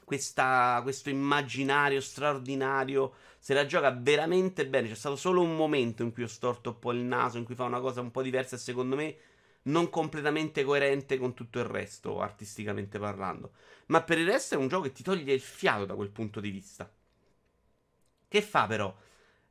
questa, 0.04 0.80
questo 0.82 1.08
immaginario 1.08 2.00
straordinario. 2.00 3.14
Se 3.38 3.54
la 3.54 3.66
gioca 3.66 3.90
veramente 3.92 4.66
bene, 4.66 4.88
c'è 4.88 4.94
stato 4.96 5.14
solo 5.16 5.42
un 5.42 5.54
momento 5.54 6.02
in 6.02 6.12
cui 6.12 6.24
ho 6.24 6.28
storto 6.28 6.70
un 6.70 6.78
po' 6.80 6.90
il 6.90 6.98
naso, 6.98 7.38
in 7.38 7.44
cui 7.44 7.54
fa 7.54 7.64
una 7.64 7.80
cosa 7.80 8.00
un 8.00 8.10
po' 8.10 8.22
diversa, 8.22 8.56
secondo 8.56 8.96
me 8.96 9.16
non 9.66 9.90
completamente 9.90 10.64
coerente 10.64 11.18
con 11.18 11.34
tutto 11.34 11.58
il 11.58 11.64
resto, 11.64 12.20
artisticamente 12.20 12.98
parlando. 12.98 13.52
Ma 13.86 14.02
per 14.02 14.18
il 14.18 14.26
resto 14.26 14.54
è 14.54 14.58
un 14.58 14.68
gioco 14.68 14.84
che 14.84 14.92
ti 14.92 15.02
toglie 15.02 15.32
il 15.32 15.40
fiato 15.40 15.84
da 15.86 15.94
quel 15.94 16.10
punto 16.10 16.40
di 16.40 16.50
vista. 16.50 16.90
Che 18.28 18.42
fa 18.42 18.66
però? 18.66 18.94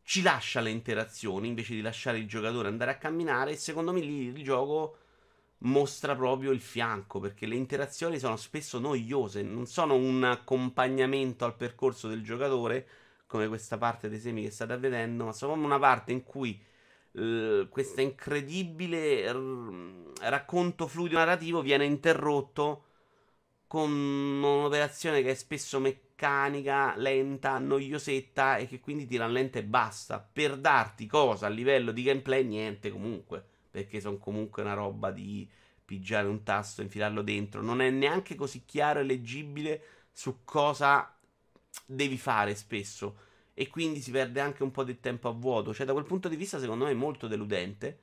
Ci 0.04 0.22
lascia 0.22 0.62
le 0.62 0.70
interazioni 0.70 1.48
invece 1.48 1.74
di 1.74 1.82
lasciare 1.82 2.20
il 2.20 2.28
giocatore 2.28 2.68
andare 2.68 2.92
a 2.92 2.98
camminare 2.98 3.52
e 3.52 3.56
secondo 3.56 3.92
me 3.92 4.02
lì 4.02 4.26
il 4.26 4.44
gioco 4.44 4.98
mostra 5.60 6.16
proprio 6.16 6.52
il 6.52 6.62
fianco 6.62 7.20
perché 7.20 7.48
le 7.48 7.56
interazioni 7.56 8.20
sono 8.20 8.36
spesso 8.36 8.78
noiose, 8.80 9.42
non 9.42 9.66
sono 9.66 9.96
un 9.96 10.24
accompagnamento 10.24 11.46
al 11.46 11.56
percorso 11.56 12.08
del 12.08 12.24
giocatore 12.24 12.88
come 13.26 13.48
questa 13.48 13.78
parte 13.78 14.08
dei 14.10 14.20
semi 14.20 14.44
che 14.44 14.52
state 14.52 14.78
vedendo, 14.78 15.26
ma 15.26 15.34
sono 15.34 15.54
una 15.54 15.80
parte 15.80 16.12
in 16.12 16.24
cui 16.24 16.62
uh, 17.16 17.68
questo 17.70 18.02
incredibile 18.02 19.32
r- 19.32 20.12
racconto 20.22 20.88
fluido 20.88 21.18
narrativo 21.18 21.62
viene 21.62 21.86
interrotto 21.86 22.84
con 23.68 23.92
un'operazione 23.92 25.22
che 25.22 25.32
è 25.32 25.34
spesso 25.34 25.80
meccanica, 25.80 26.96
lenta, 26.98 27.58
noiosetta 27.60 28.58
e 28.58 28.68
che 28.68 28.80
quindi 28.80 29.06
ti 29.06 29.18
rallenta 29.18 29.60
e 29.60 29.64
basta. 29.64 30.20
Per 30.20 30.58
darti 30.58 31.08
cosa 31.08 31.48
a 31.48 31.50
livello 31.50 31.92
di 31.92 32.04
gameplay, 32.04 32.44
niente 32.46 32.92
comunque. 32.92 33.44
Perché 33.72 34.00
sono 34.00 34.18
comunque 34.18 34.62
una 34.62 34.74
roba 34.74 35.12
di 35.12 35.50
pigiare 35.84 36.28
un 36.28 36.44
tasto, 36.44 36.82
infilarlo 36.82 37.22
dentro. 37.22 37.62
Non 37.62 37.82
è 37.82 37.90
neanche 37.90 38.36
così 38.36 38.64
chiaro 38.66 39.00
e 39.00 39.04
leggibile 39.04 39.84
su 40.12 40.44
cosa 40.46 41.14
devi 41.86 42.18
fare 42.18 42.56
spesso. 42.56 43.18
E 43.56 43.70
quindi 43.70 44.02
si 44.02 44.12
perde 44.12 44.42
anche 44.42 44.64
un 44.64 44.72
po' 44.72 44.84
di 44.84 45.00
tempo 45.00 45.30
a 45.30 45.32
vuoto. 45.32 45.74
Cioè, 45.74 45.86
da 45.86 45.94
quel 45.94 46.06
punto 46.06 46.28
di 46.30 46.36
vista, 46.36 46.60
secondo 46.60 46.86
me 46.86 46.92
è 46.92 46.94
molto 46.94 47.28
deludente. 47.28 48.00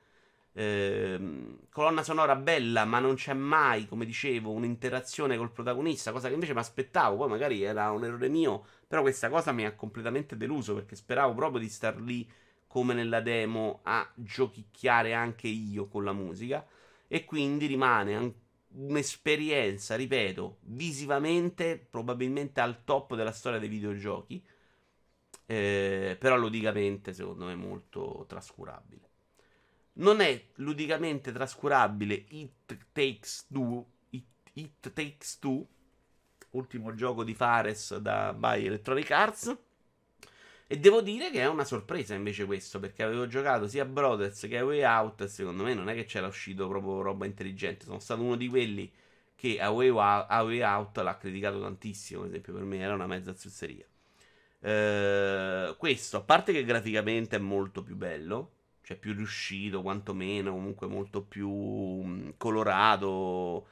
Ehm, 0.55 1.59
colonna 1.71 2.03
sonora 2.03 2.35
bella, 2.35 2.85
ma 2.85 2.99
non 2.99 3.15
c'è 3.15 3.33
mai, 3.33 3.87
come 3.87 4.05
dicevo, 4.05 4.51
un'interazione 4.51 5.37
col 5.37 5.51
protagonista, 5.51 6.11
cosa 6.11 6.27
che 6.27 6.33
invece 6.33 6.53
mi 6.53 6.59
aspettavo. 6.59 7.17
Poi 7.17 7.29
magari 7.29 7.63
era 7.63 7.91
un 7.91 8.03
errore 8.03 8.27
mio, 8.29 8.65
però 8.87 9.01
questa 9.01 9.29
cosa 9.29 9.51
mi 9.51 9.65
ha 9.65 9.73
completamente 9.75 10.37
deluso 10.37 10.73
perché 10.75 10.95
speravo 10.95 11.33
proprio 11.33 11.61
di 11.61 11.69
star 11.69 11.99
lì 12.01 12.27
come 12.67 12.93
nella 12.95 13.21
demo 13.21 13.81
a 13.83 14.09
giochicchiare 14.15 15.13
anche 15.13 15.47
io 15.47 15.87
con 15.87 16.03
la 16.03 16.13
musica 16.13 16.65
e 17.07 17.23
quindi 17.25 17.67
rimane 17.67 18.33
un'esperienza, 18.75 19.95
ripeto, 19.95 20.57
visivamente 20.61 21.77
probabilmente 21.77 22.59
al 22.61 22.83
top 22.83 23.15
della 23.15 23.31
storia 23.31 23.59
dei 23.59 23.69
videogiochi, 23.69 24.43
eh, 25.45 26.15
però 26.19 26.37
ludicamente 26.37 27.13
secondo 27.13 27.45
me 27.45 27.55
molto 27.55 28.25
trascurabile. 28.27 29.09
Non 29.93 30.21
è 30.21 30.49
ludicamente 30.55 31.31
trascurabile 31.31 32.25
It 32.29 32.77
Takes 32.91 33.47
Two, 33.51 33.85
It, 34.09 34.25
It 34.53 34.93
Takes 34.93 35.39
Two, 35.39 35.67
ultimo 36.51 36.93
gioco 36.95 37.23
di 37.23 37.35
Fares 37.35 37.97
da 37.97 38.33
by 38.33 38.65
Electronic 38.65 39.11
Arts. 39.11 39.57
E 40.65 40.79
devo 40.79 41.01
dire 41.01 41.29
che 41.29 41.41
è 41.41 41.47
una 41.47 41.65
sorpresa 41.65 42.15
invece 42.15 42.45
questo, 42.45 42.79
perché 42.79 43.03
avevo 43.03 43.27
giocato 43.27 43.67
sia 43.67 43.85
Brothers 43.85 44.47
che 44.47 44.57
a 44.57 44.65
Way 44.65 44.83
Out 44.83 45.21
e 45.21 45.27
secondo 45.27 45.63
me 45.63 45.75
non 45.75 45.89
è 45.89 45.93
che 45.93 46.05
c'era 46.05 46.25
uscito 46.25 46.67
proprio 46.67 47.01
roba 47.01 47.25
intelligente. 47.27 47.85
Sono 47.85 47.99
stato 47.99 48.23
uno 48.23 48.35
di 48.35 48.47
quelli 48.47 48.91
che 49.35 49.59
a 49.59 49.69
Way, 49.69 49.89
Out, 50.61 50.97
l'ha 50.97 51.17
criticato 51.17 51.59
tantissimo, 51.61 52.21
ad 52.21 52.29
esempio 52.29 52.53
per 52.53 52.63
me 52.63 52.79
era 52.79 52.93
una 52.93 53.07
mezza 53.07 53.35
zuzzeria. 53.35 53.85
Uh, 54.63 55.75
questo, 55.77 56.17
a 56.17 56.21
parte 56.21 56.53
che 56.53 56.63
graficamente 56.63 57.35
è 57.35 57.39
molto 57.39 57.83
più 57.83 57.95
bello, 57.97 58.51
cioè 58.81 58.97
più 58.97 59.13
riuscito, 59.13 59.81
quantomeno, 59.81 60.51
comunque 60.51 60.87
molto 60.87 61.21
più 61.23 61.49
mh, 61.49 62.35
colorato. 62.37 63.67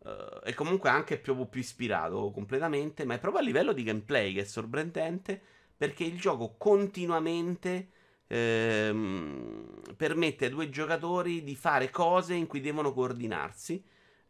Uh, 0.00 0.40
e 0.44 0.52
comunque 0.52 0.90
anche 0.90 1.18
proprio 1.18 1.46
più 1.46 1.60
ispirato 1.60 2.30
completamente. 2.30 3.04
Ma 3.04 3.14
è 3.14 3.18
proprio 3.18 3.40
a 3.42 3.44
livello 3.44 3.72
di 3.72 3.82
gameplay 3.84 4.34
che 4.34 4.42
è 4.42 4.44
sorprendente. 4.44 5.40
Perché 5.76 6.04
il 6.04 6.18
gioco 6.20 6.54
continuamente 6.56 7.88
ehm, 8.28 9.94
permette 9.96 10.46
ai 10.46 10.50
due 10.50 10.70
giocatori 10.70 11.42
di 11.42 11.56
fare 11.56 11.90
cose 11.90 12.34
in 12.34 12.46
cui 12.46 12.60
devono 12.60 12.92
coordinarsi. 12.92 13.82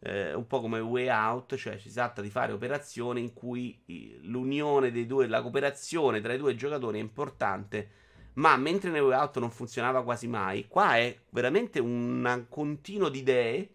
Eh, 0.06 0.34
un 0.34 0.46
po' 0.46 0.60
come 0.60 0.80
Way 0.80 1.08
Out, 1.08 1.56
cioè 1.56 1.78
si 1.78 1.90
tratta 1.90 2.20
di 2.20 2.28
fare 2.28 2.52
operazioni 2.52 3.20
in 3.20 3.32
cui 3.32 3.80
l'unione 4.20 4.90
dei 4.90 5.06
due, 5.06 5.26
la 5.26 5.40
cooperazione 5.40 6.20
tra 6.20 6.34
i 6.34 6.38
due 6.38 6.54
giocatori 6.54 6.98
è 6.98 7.02
importante 7.02 8.02
ma 8.34 8.56
mentre 8.56 8.90
nel 8.90 9.02
Way 9.02 9.16
Out 9.18 9.38
non 9.38 9.50
funzionava 9.50 10.02
quasi 10.02 10.26
mai, 10.26 10.66
qua 10.66 10.96
è 10.96 11.16
veramente 11.30 11.78
un 11.78 12.46
continuo 12.48 13.08
di 13.08 13.18
idee 13.20 13.68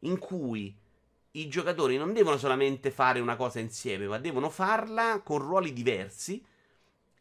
in 0.00 0.18
cui 0.18 0.76
i 1.32 1.48
giocatori 1.48 1.96
non 1.96 2.12
devono 2.12 2.36
solamente 2.36 2.90
fare 2.90 3.20
una 3.20 3.36
cosa 3.36 3.60
insieme, 3.60 4.06
ma 4.06 4.18
devono 4.18 4.50
farla 4.50 5.20
con 5.24 5.38
ruoli 5.38 5.72
diversi. 5.72 6.44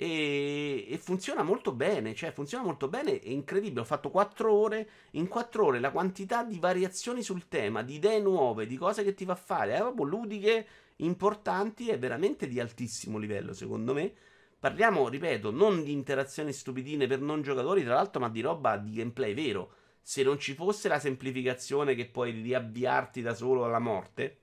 E, 0.04 0.86
e, 0.90 0.98
funziona 0.98 1.44
molto 1.44 1.72
bene, 1.72 2.14
cioè 2.14 2.34
funziona 2.34 2.66
molto 2.66 2.90
bene, 2.90 3.22
è 3.22 3.30
incredibile. 3.30 3.80
Ho 3.80 3.86
fatto 3.86 4.10
4 4.10 4.52
ore, 4.52 4.90
in 5.12 5.30
4 5.30 5.66
ore 5.66 5.80
la 5.80 5.92
quantità 5.92 6.44
di 6.44 6.60
variazioni 6.60 7.24
sul 7.24 7.48
tema, 7.48 7.84
di 7.84 7.96
idee 7.96 8.20
nuove, 8.20 8.68
di 8.68 8.76
cose 8.76 9.06
che 9.06 9.14
ti 9.14 9.24
fa 9.24 9.36
fare, 9.36 9.76
è 9.76 9.78
proprio 9.78 10.04
ludiche, 10.04 10.68
importanti, 10.98 11.88
è 11.88 11.98
veramente 11.98 12.50
di 12.50 12.60
altissimo 12.60 13.18
livello, 13.18 13.54
secondo 13.54 13.94
me. 13.94 14.12
Parliamo, 14.60 15.08
ripeto, 15.08 15.52
non 15.52 15.86
di 15.86 15.94
interazioni 15.94 16.52
stupidine 16.52 17.08
per 17.08 17.22
non 17.22 17.42
giocatori, 17.42 17.82
tra 17.86 17.94
l'altro, 17.94 18.20
ma 18.20 18.28
di 18.28 18.42
roba 18.42 18.76
di 18.76 18.92
gameplay 18.92 19.34
vero. 19.34 19.72
Se 20.02 20.22
non 20.22 20.38
ci 20.38 20.54
fosse 20.54 20.90
la 20.90 21.00
semplificazione 21.00 21.96
che 21.96 22.08
puoi 22.08 22.32
riavviarti 22.42 23.22
da 23.22 23.34
solo 23.34 23.64
alla 23.64 23.80
morte, 23.80 24.38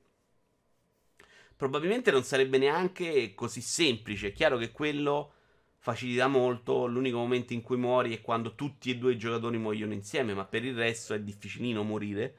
probabilmente 1.55 2.11
non 2.11 2.23
sarebbe 2.25 2.57
neanche 2.57 3.35
così 3.35 3.61
semplice. 3.61 4.29
È 4.29 4.33
chiaro 4.33 4.57
che 4.57 4.73
quello 4.73 5.35
facilita 5.81 6.29
molto. 6.29 6.87
L'unico 6.87 7.19
momento 7.19 7.53
in 7.53 7.63
cui 7.63 7.77
muori 7.77 8.15
è 8.15 8.21
quando 8.21 8.55
tutti 8.55 8.91
e 8.91 8.97
due 8.97 9.13
i 9.15 9.19
giocatori 9.19 9.59
muoiono 9.59 9.93
insieme, 9.93 10.35
ma 10.35 10.45
per 10.45 10.65
il 10.65 10.77
resto 10.77 11.15
è 11.15 11.21
difficilino 11.21 11.83
morire. 11.83 12.35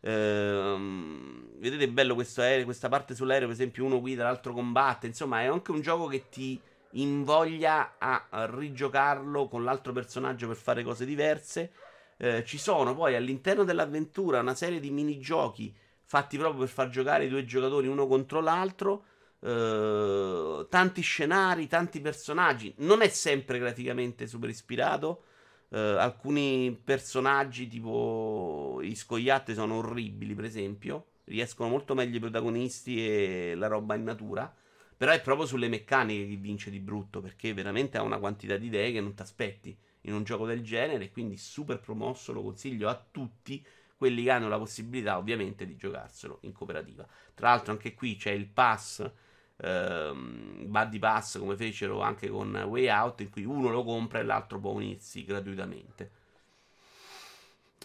Ehm, 0.00 1.58
vedete, 1.58 1.88
bello 1.88 2.14
aereo, 2.36 2.64
questa 2.64 2.88
parte 2.88 3.14
sull'aereo, 3.14 3.46
per 3.46 3.56
esempio, 3.56 3.84
uno 3.84 4.00
guida, 4.00 4.24
l'altro 4.24 4.52
combatte. 4.52 5.06
Insomma, 5.06 5.40
è 5.40 5.46
anche 5.46 5.72
un 5.72 5.80
gioco 5.80 6.06
che 6.06 6.28
ti 6.28 6.60
invoglia 6.92 7.96
a 7.98 8.28
rigiocarlo 8.48 9.48
con 9.48 9.64
l'altro 9.64 9.92
personaggio 9.92 10.46
per 10.46 10.56
fare 10.56 10.84
cose 10.84 11.04
diverse. 11.04 11.72
Eh, 12.16 12.44
ci 12.44 12.58
sono 12.58 12.94
poi 12.94 13.16
all'interno 13.16 13.64
dell'avventura 13.64 14.38
una 14.38 14.54
serie 14.54 14.78
di 14.78 14.90
minigiochi 14.90 15.74
fatti 16.04 16.38
proprio 16.38 16.60
per 16.60 16.68
far 16.68 16.88
giocare 16.90 17.24
i 17.24 17.28
due 17.28 17.44
giocatori 17.44 17.88
uno 17.88 18.06
contro 18.06 18.40
l'altro. 18.40 19.04
Eh, 19.46 20.66
tanti 20.70 21.02
scenari, 21.02 21.66
tanti 21.66 22.00
personaggi. 22.00 22.72
Non 22.78 23.02
è 23.02 23.08
sempre 23.08 23.58
graficamente 23.58 24.26
super 24.26 24.48
ispirato. 24.48 25.24
Eh, 25.68 25.78
alcuni 25.78 26.78
personaggi, 26.82 27.68
tipo 27.68 28.80
i 28.82 28.94
scoiattoli, 28.94 29.56
sono 29.56 29.76
orribili, 29.76 30.34
per 30.34 30.46
esempio. 30.46 31.08
Riescono 31.24 31.68
molto 31.68 31.94
meglio 31.94 32.16
i 32.16 32.20
protagonisti 32.20 33.06
e 33.06 33.54
la 33.54 33.66
roba 33.66 33.94
in 33.94 34.04
natura. 34.04 34.52
Però 34.96 35.12
è 35.12 35.20
proprio 35.20 35.46
sulle 35.46 35.68
meccaniche 35.68 36.26
che 36.28 36.36
vince 36.36 36.70
di 36.70 36.80
brutto, 36.80 37.20
perché 37.20 37.52
veramente 37.52 37.98
ha 37.98 38.02
una 38.02 38.18
quantità 38.18 38.56
di 38.56 38.66
idee 38.66 38.92
che 38.92 39.00
non 39.00 39.14
ti 39.14 39.22
aspetti 39.22 39.76
in 40.02 40.14
un 40.14 40.22
gioco 40.24 40.46
del 40.46 40.62
genere, 40.62 41.10
quindi 41.10 41.36
super 41.36 41.80
promosso, 41.80 42.32
lo 42.32 42.42
consiglio 42.42 42.88
a 42.88 43.06
tutti 43.10 43.64
quelli 43.96 44.24
che 44.24 44.30
hanno 44.30 44.48
la 44.48 44.58
possibilità 44.58 45.18
ovviamente 45.18 45.66
di 45.66 45.76
giocarselo 45.76 46.38
in 46.42 46.52
cooperativa. 46.52 47.06
Tra 47.34 47.48
l'altro 47.48 47.72
anche 47.72 47.94
qui 47.94 48.16
c'è 48.16 48.30
il 48.30 48.46
pass 48.46 49.10
ehm, 49.56 50.66
Buddy 50.66 50.98
Pass 50.98 51.38
come 51.38 51.56
fecero 51.56 52.00
anche 52.00 52.28
con 52.28 52.54
Way 52.54 52.88
Out, 52.88 53.20
in 53.20 53.30
cui 53.30 53.44
uno 53.44 53.70
lo 53.70 53.84
compra 53.84 54.18
e 54.20 54.24
l'altro 54.24 54.58
può 54.58 54.72
unirsi 54.72 55.24
gratuitamente. 55.24 56.10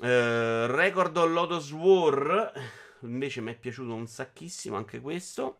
Eh, 0.01 0.67
Record 0.67 1.17
of 1.17 1.29
Lotus 1.29 1.71
War 1.71 2.53
invece 3.01 3.41
mi 3.41 3.51
è 3.51 3.57
piaciuto 3.57 3.93
un 3.93 4.07
sacchissimo 4.07 4.75
anche 4.77 4.99
questo. 5.01 5.57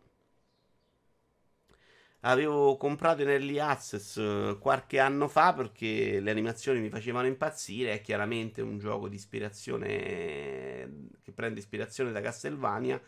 Avevo 2.22 2.76
comprato 2.76 3.22
in 3.22 3.30
Early 3.30 3.58
Access 3.58 4.18
eh, 4.18 4.58
qualche 4.60 4.98
anno 4.98 5.26
fa 5.26 5.54
perché 5.54 6.20
le 6.20 6.30
animazioni 6.30 6.78
mi 6.80 6.90
facevano 6.90 7.26
impazzire. 7.26 7.92
È 7.94 8.00
chiaramente 8.02 8.60
un 8.60 8.78
gioco 8.78 9.08
di 9.08 9.16
ispirazione 9.16 11.08
che 11.22 11.32
prende 11.34 11.60
ispirazione 11.60 12.12
da 12.12 12.20
Castlevania 12.20 13.00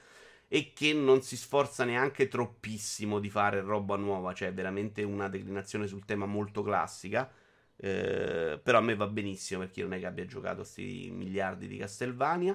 e 0.54 0.74
che 0.74 0.92
non 0.92 1.22
si 1.22 1.38
sforza 1.38 1.82
neanche 1.82 2.28
troppissimo 2.28 3.20
di 3.20 3.30
fare 3.30 3.62
roba 3.62 3.96
nuova. 3.96 4.34
Cioè, 4.34 4.52
veramente 4.52 5.02
una 5.02 5.26
declinazione 5.30 5.86
sul 5.86 6.04
tema 6.04 6.26
molto 6.26 6.62
classica. 6.62 7.26
Eh, 7.74 8.60
però 8.62 8.76
a 8.76 8.80
me 8.82 8.94
va 8.94 9.06
benissimo 9.06 9.60
perché 9.60 9.80
non 9.80 9.94
è 9.94 9.98
che 9.98 10.04
abbia 10.04 10.26
giocato 10.26 10.56
questi 10.56 11.08
miliardi 11.10 11.66
di 11.66 11.78
Castlevania. 11.78 12.54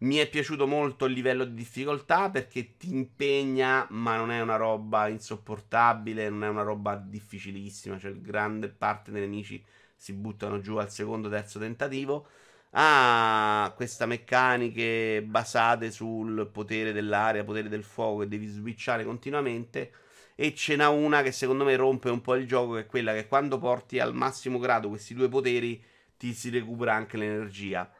Mi 0.00 0.16
è 0.16 0.28
piaciuto 0.28 0.66
molto 0.66 1.06
il 1.06 1.14
livello 1.14 1.46
di 1.46 1.54
difficoltà 1.54 2.28
perché 2.28 2.76
ti 2.76 2.90
impegna, 2.92 3.86
ma 3.92 4.18
non 4.18 4.30
è 4.30 4.42
una 4.42 4.56
roba 4.56 5.08
insopportabile, 5.08 6.28
non 6.28 6.44
è 6.44 6.48
una 6.48 6.60
roba 6.62 6.96
difficilissima. 6.96 7.98
Cioè, 7.98 8.20
grande 8.20 8.68
parte 8.68 9.10
dei 9.10 9.22
nemici 9.22 9.64
si 9.96 10.12
buttano 10.12 10.60
giù 10.60 10.76
al 10.76 10.90
secondo, 10.90 11.30
terzo 11.30 11.58
tentativo. 11.58 12.28
Ha 12.70 13.72
queste 13.76 14.06
meccaniche 14.06 15.22
basate 15.26 15.90
sul 15.90 16.48
potere 16.52 16.92
dell'aria, 16.92 17.44
potere 17.44 17.68
del 17.68 17.82
fuoco 17.84 18.20
che 18.20 18.28
devi 18.28 18.46
switchare 18.46 19.04
continuamente. 19.04 19.92
E 20.34 20.54
ce 20.54 20.76
n'ha 20.76 20.88
una 20.88 21.22
che 21.22 21.32
secondo 21.32 21.64
me 21.64 21.74
rompe 21.76 22.10
un 22.10 22.20
po' 22.20 22.34
il 22.36 22.46
gioco, 22.46 22.74
che 22.74 22.80
è 22.80 22.86
quella 22.86 23.12
che 23.12 23.26
quando 23.26 23.58
porti 23.58 23.98
al 23.98 24.14
massimo 24.14 24.58
grado 24.58 24.88
questi 24.88 25.14
due 25.14 25.28
poteri 25.28 25.82
ti 26.16 26.32
si 26.34 26.50
recupera 26.50 26.94
anche 26.94 27.16
l'energia. 27.16 27.90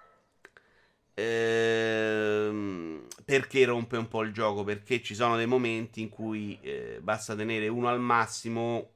Ehm, 1.15 3.07
perché 3.25 3.65
rompe 3.65 3.97
un 3.97 4.07
po' 4.07 4.23
il 4.23 4.33
gioco? 4.33 4.63
Perché 4.63 5.03
ci 5.03 5.15
sono 5.17 5.37
dei 5.37 5.47
momenti 5.47 6.01
in 6.01 6.09
cui 6.09 6.59
eh, 6.63 7.01
basta 7.03 7.35
tenere 7.35 7.67
uno 7.67 7.89
al 7.89 8.01
massimo, 8.01 8.93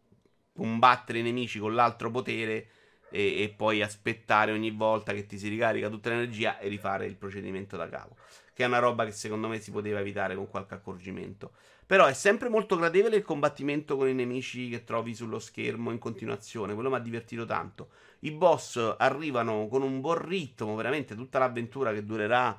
combattere 0.55 1.19
i 1.19 1.23
nemici 1.23 1.59
con 1.59 1.75
l'altro 1.75 2.11
potere 2.11 2.69
e, 3.13 3.43
e, 3.43 3.49
poi 3.51 3.83
aspettare 3.83 4.51
ogni 4.53 4.71
volta 4.71 5.13
che 5.13 5.27
ti 5.27 5.39
si 5.39 5.49
ricarica 5.49 5.91
tutta 5.91 6.09
l'energia 6.09 6.59
e 6.59 6.69
rifare 6.69 7.07
il 7.07 7.17
procedimento 7.17 7.77
da 7.77 7.89
capo. 7.89 8.17
Che 8.55 8.65
è 8.65 8.67
una 8.67 8.79
roba 8.79 9.05
che 9.05 9.13
secondo 9.13 9.49
me 9.49 9.61
si 9.61 9.71
poteva 9.71 10.01
evitare 10.01 10.35
con 10.35 10.49
qualche 10.49 10.75
accorgimento. 10.75 11.53
Però 11.87 12.07
è 12.07 12.15
sempre 12.15 12.49
molto 12.49 12.77
gradevole 12.77 13.17
il 13.17 13.23
combattimento 13.23 13.97
con 13.97 14.09
i 14.09 14.15
nemici 14.15 14.71
che 14.71 14.83
trovi 14.83 15.15
sullo 15.15 15.39
schermo 15.39 15.91
in 15.91 15.99
continuazione. 15.99 16.73
Quello 16.73 16.89
mi 16.89 16.97
ha 16.97 17.01
divertito 17.01 17.45
tanto. 17.45 17.91
I 18.21 18.31
boss 18.31 18.95
arrivano 18.99 19.67
con 19.69 19.83
un 19.83 20.01
buon 20.01 20.27
ritmo, 20.27 20.75
veramente 20.75 21.15
tutta 21.15 21.39
l'avventura 21.39 21.93
che 21.93 22.05
durerà 22.05 22.59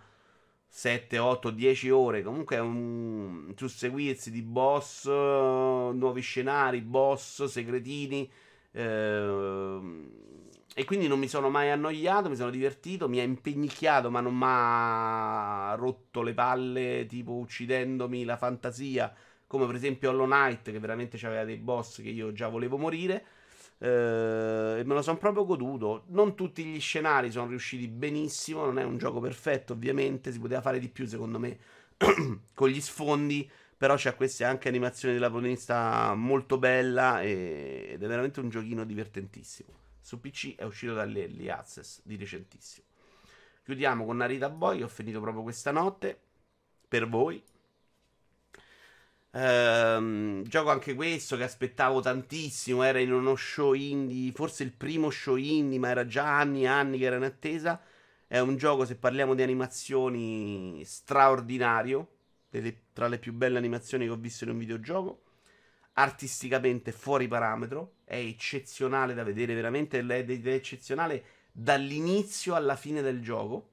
7, 0.68 1.18
8, 1.18 1.50
10 1.52 1.90
ore. 1.90 2.22
Comunque 2.22 2.58
è 2.58 2.60
un 2.60 3.54
susseguirsi 3.56 4.30
di 4.30 4.42
boss, 4.42 5.08
nuovi 5.08 6.22
scenari, 6.22 6.82
boss, 6.82 7.44
segretini. 7.46 8.30
Eh, 8.72 9.92
e 10.76 10.86
quindi 10.86 11.08
non 11.08 11.20
mi 11.20 11.28
sono 11.28 11.50
mai 11.50 11.70
annoiato, 11.70 12.30
mi 12.30 12.36
sono 12.36 12.50
divertito, 12.50 13.08
mi 13.08 13.20
ha 13.20 13.24
impegnicchiato, 13.24 14.10
ma 14.10 14.22
non 14.22 14.36
mi 14.36 14.44
ha 14.46 15.76
rotto 15.78 16.24
le 16.24 16.34
palle, 16.34 17.06
tipo 17.08 17.34
uccidendomi 17.34 18.24
la 18.24 18.38
fantasia, 18.38 19.14
come 19.46 19.68
per 19.68 19.76
esempio 19.76 20.10
Hollow 20.10 20.26
Knight, 20.26 20.72
che 20.72 20.80
veramente 20.80 21.24
aveva 21.26 21.44
dei 21.46 21.58
boss 21.58 22.02
che 22.02 22.10
io 22.10 22.32
già 22.32 22.48
volevo 22.48 22.78
morire. 22.78 23.26
Eh, 23.78 24.80
e 24.80 24.84
me 24.84 24.94
lo 24.96 25.02
sono 25.04 25.18
proprio 25.18 25.46
goduto. 25.46 26.06
Non 26.08 26.36
tutti 26.36 26.64
gli 26.64 26.80
scenari 26.80 27.30
sono 27.32 27.48
riusciti 27.50 27.88
benissimo, 27.88 28.66
non 28.66 28.80
è 28.80 28.84
un 28.84 28.98
gioco 28.98 29.20
perfetto, 29.20 29.74
ovviamente, 29.74 30.32
si 30.32 30.40
poteva 30.40 30.62
fare 30.62 30.80
di 30.80 30.90
più, 30.90 31.06
secondo 31.06 31.38
me, 31.38 31.58
con 32.54 32.68
gli 32.70 32.82
sfondi. 32.82 33.50
Però 33.78 33.96
c'è 33.96 34.16
questa 34.16 34.48
anche 34.48 34.70
animazione 34.70 35.14
della 35.14 35.30
protagonista 35.30 36.14
molto 36.16 36.58
bella 36.58 37.22
ed 37.22 38.02
è 38.02 38.08
veramente 38.08 38.40
un 38.40 38.50
giochino 38.50 38.86
divertentissimo. 38.86 39.83
Su 40.04 40.20
PC 40.20 40.56
è 40.58 40.66
uscito 40.66 40.94
dall'Early 40.94 41.48
Access 41.48 42.02
di 42.04 42.18
recentissimo. 42.18 42.86
Chiudiamo 43.64 44.04
con 44.04 44.18
Narita 44.18 44.50
Boy. 44.50 44.82
Ho 44.82 44.90
finito 44.90 45.22
proprio 45.22 45.44
questa 45.44 45.72
notte. 45.72 46.20
Per 46.90 47.08
voi. 47.08 47.42
Ehm, 49.32 50.44
gioco 50.44 50.72
anche 50.72 50.94
questo 50.94 51.38
che 51.38 51.44
aspettavo 51.44 52.02
tantissimo. 52.02 52.84
Era 52.84 53.00
in 53.00 53.14
uno 53.14 53.38
show 53.38 53.72
indie. 53.72 54.34
Forse 54.34 54.64
il 54.64 54.74
primo 54.74 55.10
show 55.10 55.38
indie, 55.38 55.80
ma 55.80 55.88
era 55.88 56.06
già 56.06 56.38
anni 56.38 56.64
e 56.64 56.68
anni 56.68 56.98
che 56.98 57.06
era 57.06 57.16
in 57.16 57.24
attesa. 57.24 57.82
È 58.28 58.40
un 58.40 58.58
gioco, 58.58 58.84
se 58.84 58.98
parliamo 58.98 59.34
di 59.36 59.42
animazioni, 59.42 60.84
straordinario. 60.84 62.10
Delle, 62.50 62.88
tra 62.92 63.08
le 63.08 63.20
più 63.20 63.32
belle 63.32 63.58
animazioni 63.58 64.04
che 64.04 64.12
ho 64.12 64.18
visto 64.18 64.44
in 64.44 64.50
un 64.50 64.58
videogioco 64.58 65.24
artisticamente 65.94 66.92
fuori 66.92 67.28
parametro, 67.28 67.98
è 68.04 68.16
eccezionale 68.16 69.14
da 69.14 69.24
vedere, 69.24 69.54
veramente 69.54 70.00
è 70.00 70.48
eccezionale 70.50 71.24
dall'inizio 71.52 72.56
alla 72.56 72.76
fine 72.76 73.02
del 73.02 73.22
gioco. 73.22 73.70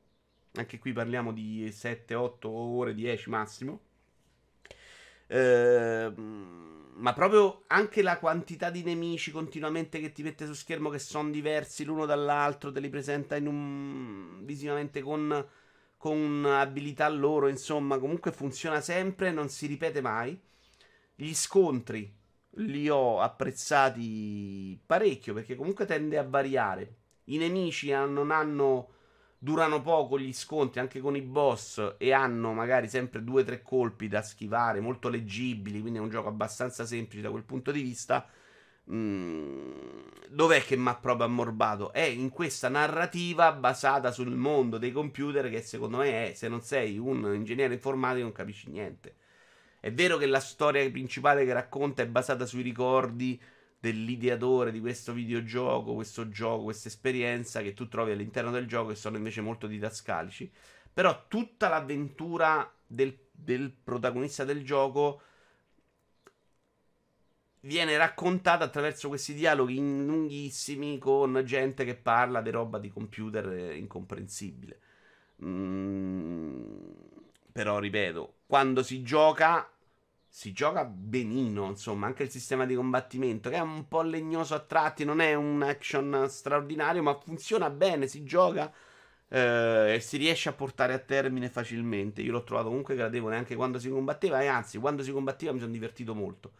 Anche 0.54 0.78
qui 0.78 0.92
parliamo 0.92 1.32
di 1.32 1.70
7, 1.70 2.14
8 2.14 2.48
ore, 2.48 2.94
10 2.94 3.30
massimo. 3.30 3.80
Ehm, 5.28 6.92
ma 6.94 7.12
proprio 7.14 7.62
anche 7.68 8.02
la 8.02 8.18
quantità 8.18 8.68
di 8.68 8.82
nemici 8.82 9.30
continuamente 9.30 10.00
che 10.00 10.12
ti 10.12 10.22
mette 10.22 10.44
su 10.46 10.52
schermo 10.52 10.90
che 10.90 10.98
sono 10.98 11.30
diversi 11.30 11.84
l'uno 11.84 12.04
dall'altro, 12.04 12.72
te 12.72 12.80
li 12.80 12.90
presenta 12.90 13.36
un... 13.36 14.44
visivamente 14.44 15.00
con, 15.00 15.46
con 15.96 16.44
abilità 16.46 17.08
loro, 17.08 17.48
insomma, 17.48 17.98
comunque 17.98 18.32
funziona 18.32 18.80
sempre, 18.80 19.30
non 19.32 19.48
si 19.48 19.66
ripete 19.66 20.00
mai. 20.00 20.38
Gli 21.14 21.34
scontri 21.34 22.19
li 22.54 22.88
ho 22.88 23.20
apprezzati 23.20 24.80
parecchio 24.84 25.34
perché 25.34 25.54
comunque 25.56 25.86
tende 25.86 26.18
a 26.18 26.24
variare. 26.24 26.96
I 27.24 27.38
nemici 27.38 27.90
non 27.90 28.30
hanno 28.30 28.88
durano 29.42 29.80
poco 29.80 30.18
gli 30.18 30.34
scontri 30.34 30.80
anche 30.80 31.00
con 31.00 31.16
i 31.16 31.22
boss 31.22 31.94
e 31.96 32.12
hanno 32.12 32.52
magari 32.52 32.88
sempre 32.88 33.24
due 33.24 33.40
o 33.40 33.44
tre 33.44 33.62
colpi 33.62 34.06
da 34.06 34.20
schivare, 34.22 34.80
molto 34.80 35.08
leggibili, 35.08 35.80
quindi 35.80 35.98
è 35.98 36.02
un 36.02 36.10
gioco 36.10 36.28
abbastanza 36.28 36.84
semplice 36.84 37.22
da 37.22 37.30
quel 37.30 37.44
punto 37.44 37.70
di 37.72 37.80
vista. 37.80 38.26
Mm, 38.92 39.70
dov'è 40.28 40.62
che 40.62 40.76
mi 40.76 40.88
ha 40.88 40.96
proprio 40.96 41.26
ammorbato? 41.26 41.92
È 41.92 42.02
in 42.02 42.28
questa 42.28 42.68
narrativa 42.68 43.52
basata 43.52 44.10
sul 44.12 44.34
mondo 44.34 44.78
dei 44.78 44.92
computer 44.92 45.48
che 45.48 45.62
secondo 45.62 45.98
me 45.98 46.30
è, 46.32 46.34
se 46.34 46.48
non 46.48 46.60
sei 46.60 46.98
un 46.98 47.32
ingegnere 47.34 47.74
informatico 47.74 48.24
non 48.24 48.32
capisci 48.32 48.68
niente. 48.68 49.14
È 49.80 49.90
vero 49.92 50.18
che 50.18 50.26
la 50.26 50.40
storia 50.40 50.88
principale 50.90 51.44
che 51.44 51.54
racconta 51.54 52.02
è 52.02 52.06
basata 52.06 52.44
sui 52.44 52.62
ricordi 52.62 53.40
dell'ideatore 53.80 54.70
di 54.70 54.78
questo 54.78 55.14
videogioco, 55.14 55.94
questo 55.94 56.28
gioco, 56.28 56.64
questa 56.64 56.88
esperienza 56.88 57.62
che 57.62 57.72
tu 57.72 57.88
trovi 57.88 58.12
all'interno 58.12 58.50
del 58.50 58.66
gioco 58.66 58.90
e 58.90 58.94
sono 58.94 59.16
invece 59.16 59.40
molto 59.40 59.66
didascalici. 59.66 60.50
Però 60.92 61.24
tutta 61.28 61.68
l'avventura 61.68 62.70
del, 62.86 63.16
del 63.32 63.70
protagonista 63.70 64.44
del 64.44 64.62
gioco 64.64 65.22
viene 67.60 67.96
raccontata 67.96 68.64
attraverso 68.64 69.08
questi 69.08 69.32
dialoghi 69.32 69.76
lunghissimi 69.76 70.98
con 70.98 71.42
gente 71.44 71.84
che 71.84 71.94
parla 71.94 72.42
di 72.42 72.50
roba 72.50 72.78
di 72.78 72.90
computer 72.90 73.74
incomprensibile. 73.74 74.80
Mm, 75.42 76.99
però 77.60 77.78
ripeto, 77.78 78.36
quando 78.46 78.82
si 78.82 79.02
gioca, 79.02 79.70
si 80.26 80.50
gioca 80.50 80.86
benino, 80.86 81.66
insomma, 81.66 82.06
anche 82.06 82.22
il 82.22 82.30
sistema 82.30 82.64
di 82.64 82.74
combattimento, 82.74 83.50
che 83.50 83.56
è 83.56 83.60
un 83.60 83.86
po' 83.86 84.00
legnoso 84.00 84.54
a 84.54 84.60
tratti, 84.60 85.04
non 85.04 85.20
è 85.20 85.34
un 85.34 85.60
action 85.60 86.24
straordinario, 86.30 87.02
ma 87.02 87.14
funziona 87.22 87.68
bene, 87.68 88.06
si 88.06 88.24
gioca 88.24 88.72
eh, 89.28 89.92
e 89.96 90.00
si 90.00 90.16
riesce 90.16 90.48
a 90.48 90.54
portare 90.54 90.94
a 90.94 90.98
termine 91.00 91.50
facilmente. 91.50 92.22
Io 92.22 92.32
l'ho 92.32 92.44
trovato 92.44 92.68
comunque 92.68 92.94
gradevole 92.94 93.36
anche 93.36 93.54
quando 93.54 93.78
si 93.78 93.90
combatteva, 93.90 94.40
e 94.40 94.46
anzi, 94.46 94.78
quando 94.78 95.02
si 95.02 95.12
combatteva 95.12 95.52
mi 95.52 95.58
sono 95.58 95.72
divertito 95.72 96.14
molto. 96.14 96.52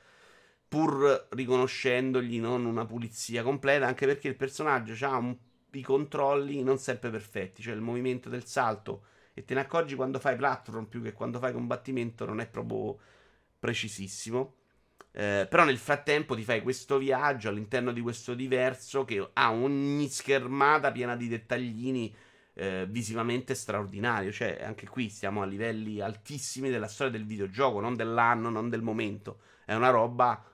Pur 0.69 1.29
riconoscendogli 1.31 2.39
non 2.41 2.67
una 2.67 2.85
pulizia 2.85 3.43
completa, 3.43 3.87
anche 3.87 4.05
perché 4.05 4.29
il 4.29 4.37
personaggio 4.37 4.93
ha 5.07 5.35
i 5.73 5.83
controlli 5.83 6.63
non 6.63 6.77
sempre 6.77 7.09
perfetti, 7.09 7.63
cioè 7.63 7.73
il 7.73 7.81
movimento 7.81 8.29
del 8.29 8.45
salto 8.45 9.05
e 9.41 9.45
te 9.45 9.55
ne 9.55 9.61
accorgi 9.61 9.95
quando 9.95 10.19
fai 10.19 10.37
platform 10.37 10.85
più 10.85 11.03
che 11.03 11.13
quando 11.13 11.39
fai 11.39 11.53
combattimento 11.53 12.27
non 12.27 12.41
è 12.41 12.47
proprio 12.47 12.99
precisissimo. 13.59 14.57
Eh, 15.13 15.47
però 15.49 15.65
nel 15.65 15.79
frattempo 15.79 16.37
ti 16.37 16.45
fai 16.45 16.63
questo 16.63 16.99
viaggio 16.99 17.49
all'interno 17.49 17.91
di 17.91 18.01
questo 18.01 18.35
diverso 18.35 19.05
che 19.05 19.29
ha 19.33 19.53
ogni 19.53 20.09
schermata 20.09 20.93
piena 20.93 21.17
di 21.17 21.27
dettaglini 21.27 22.15
eh, 22.53 22.87
visivamente 22.89 23.55
straordinario. 23.55 24.31
Cioè, 24.31 24.61
anche 24.63 24.87
qui 24.87 25.09
stiamo 25.09 25.43
a 25.43 25.47
livelli 25.47 26.01
altissimi 26.01 26.71
della 26.71 26.87
storia 26.87 27.13
del 27.13 27.27
videogioco, 27.27 27.81
non 27.81 27.97
dell'anno, 27.97 28.51
non 28.51 28.69
del 28.69 28.83
momento. 28.83 29.41
È 29.65 29.75
una 29.75 29.91
roba 29.91 30.45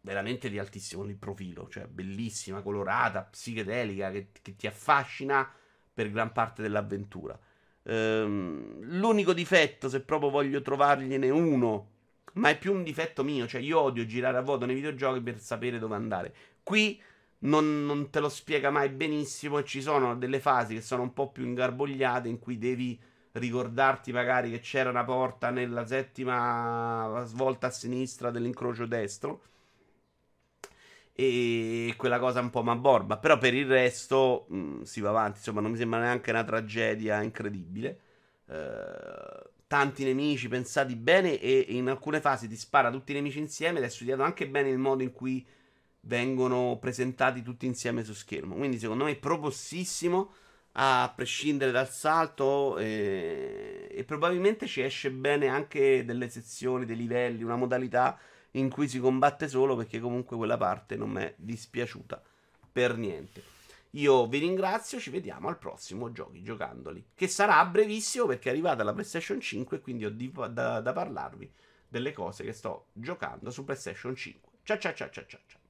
veramente 0.00 0.48
di 0.48 0.58
altissimo 0.58 1.04
profilo, 1.18 1.68
cioè 1.68 1.86
bellissima, 1.86 2.62
colorata, 2.62 3.22
psichedelica, 3.22 4.10
che, 4.10 4.28
che 4.40 4.56
ti 4.56 4.66
affascina 4.66 5.46
per 5.94 6.10
gran 6.10 6.32
parte 6.32 6.60
dell'avventura. 6.60 7.38
Ehm, 7.84 8.80
l'unico 8.98 9.32
difetto, 9.32 9.88
se 9.88 10.00
proprio 10.00 10.30
voglio 10.30 10.60
trovargliene 10.60 11.30
uno, 11.30 11.90
ma 12.34 12.48
è 12.50 12.58
più 12.58 12.72
un 12.72 12.82
difetto 12.82 13.22
mio, 13.22 13.46
cioè 13.46 13.60
io 13.60 13.80
odio 13.80 14.04
girare 14.04 14.36
a 14.36 14.42
vuoto 14.42 14.66
nei 14.66 14.74
videogiochi 14.74 15.20
per 15.20 15.38
sapere 15.38 15.78
dove 15.78 15.94
andare. 15.94 16.34
Qui 16.62 17.00
non, 17.40 17.86
non, 17.86 18.10
te 18.10 18.20
lo 18.20 18.28
spiega 18.28 18.70
mai 18.70 18.88
benissimo 18.88 19.58
e 19.58 19.64
ci 19.64 19.80
sono 19.82 20.16
delle 20.16 20.40
fasi 20.40 20.74
che 20.74 20.80
sono 20.80 21.02
un 21.02 21.12
po' 21.12 21.30
più 21.30 21.44
ingarbogliate 21.44 22.28
in 22.28 22.38
cui 22.38 22.58
devi 22.58 22.98
ricordarti 23.32 24.12
magari 24.12 24.50
che 24.50 24.60
c'era 24.60 24.90
una 24.90 25.04
porta 25.04 25.50
nella 25.50 25.86
settima 25.86 27.22
svolta 27.26 27.66
a 27.66 27.70
sinistra 27.70 28.30
dell'incrocio 28.30 28.86
destro 28.86 29.42
e 31.16 31.94
quella 31.96 32.18
cosa 32.18 32.40
un 32.40 32.50
po' 32.50 32.62
maborba. 32.62 33.18
Però 33.18 33.38
per 33.38 33.54
il 33.54 33.66
resto 33.66 34.46
mh, 34.48 34.56
mm, 34.56 34.82
si 34.82 35.00
va 35.00 35.10
avanti. 35.10 35.38
Insomma, 35.38 35.60
non 35.60 35.70
mi 35.70 35.76
sembra 35.76 36.00
neanche 36.00 36.30
una 36.30 36.44
tragedia 36.44 37.22
incredibile. 37.22 38.00
Eh, 38.48 39.50
tanti 39.66 40.04
nemici 40.04 40.48
pensati 40.48 40.96
bene 40.96 41.38
e 41.40 41.66
in 41.68 41.88
alcune 41.88 42.20
fasi 42.20 42.48
ti 42.48 42.56
spara 42.56 42.90
tutti 42.90 43.12
i 43.12 43.14
nemici 43.14 43.38
insieme 43.38 43.78
ed 43.78 43.84
è 43.84 43.88
studiato 43.88 44.22
anche 44.22 44.48
bene 44.48 44.68
il 44.68 44.78
modo 44.78 45.02
in 45.02 45.12
cui 45.12 45.44
vengono 46.02 46.76
presentati 46.80 47.42
tutti 47.42 47.66
insieme 47.66 48.04
su 48.04 48.12
schermo. 48.12 48.56
Quindi 48.56 48.78
secondo 48.78 49.04
me 49.04 49.12
è 49.12 49.16
propossissimo 49.16 50.34
a 50.76 51.12
prescindere 51.14 51.70
dal 51.70 51.88
salto 51.88 52.76
e, 52.78 53.88
e 53.90 54.04
probabilmente 54.04 54.66
ci 54.66 54.82
esce 54.82 55.10
bene 55.10 55.46
anche 55.48 56.04
delle 56.04 56.28
sezioni, 56.28 56.84
dei 56.84 56.96
livelli, 56.96 57.44
una 57.44 57.56
modalità 57.56 58.18
in 58.56 58.70
cui 58.70 58.88
si 58.88 58.98
combatte 58.98 59.48
solo 59.48 59.76
perché 59.76 60.00
comunque 60.00 60.36
quella 60.36 60.56
parte 60.56 60.96
non 60.96 61.10
mi 61.10 61.22
è 61.22 61.34
dispiaciuta 61.36 62.22
per 62.70 62.96
niente. 62.96 63.52
Io 63.90 64.26
vi 64.26 64.38
ringrazio, 64.38 64.98
ci 64.98 65.10
vediamo 65.10 65.48
al 65.48 65.58
prossimo 65.58 66.10
Giochi 66.10 66.42
Giocandoli, 66.42 67.10
che 67.14 67.28
sarà 67.28 67.64
brevissimo 67.64 68.26
perché 68.26 68.48
è 68.48 68.52
arrivata 68.52 68.82
la 68.82 68.92
PlayStation 68.92 69.40
5 69.40 69.76
e 69.76 69.80
quindi 69.80 70.04
ho 70.04 70.10
di, 70.10 70.32
da, 70.50 70.80
da 70.80 70.92
parlarvi 70.92 71.52
delle 71.86 72.12
cose 72.12 72.42
che 72.42 72.52
sto 72.52 72.86
giocando 72.92 73.50
su 73.50 73.64
PlayStation 73.64 74.16
5. 74.16 74.52
Ciao 74.64 74.78
ciao 74.78 74.94
ciao 74.94 75.10
ciao 75.10 75.26
ciao. 75.26 75.40
ciao. 75.46 75.63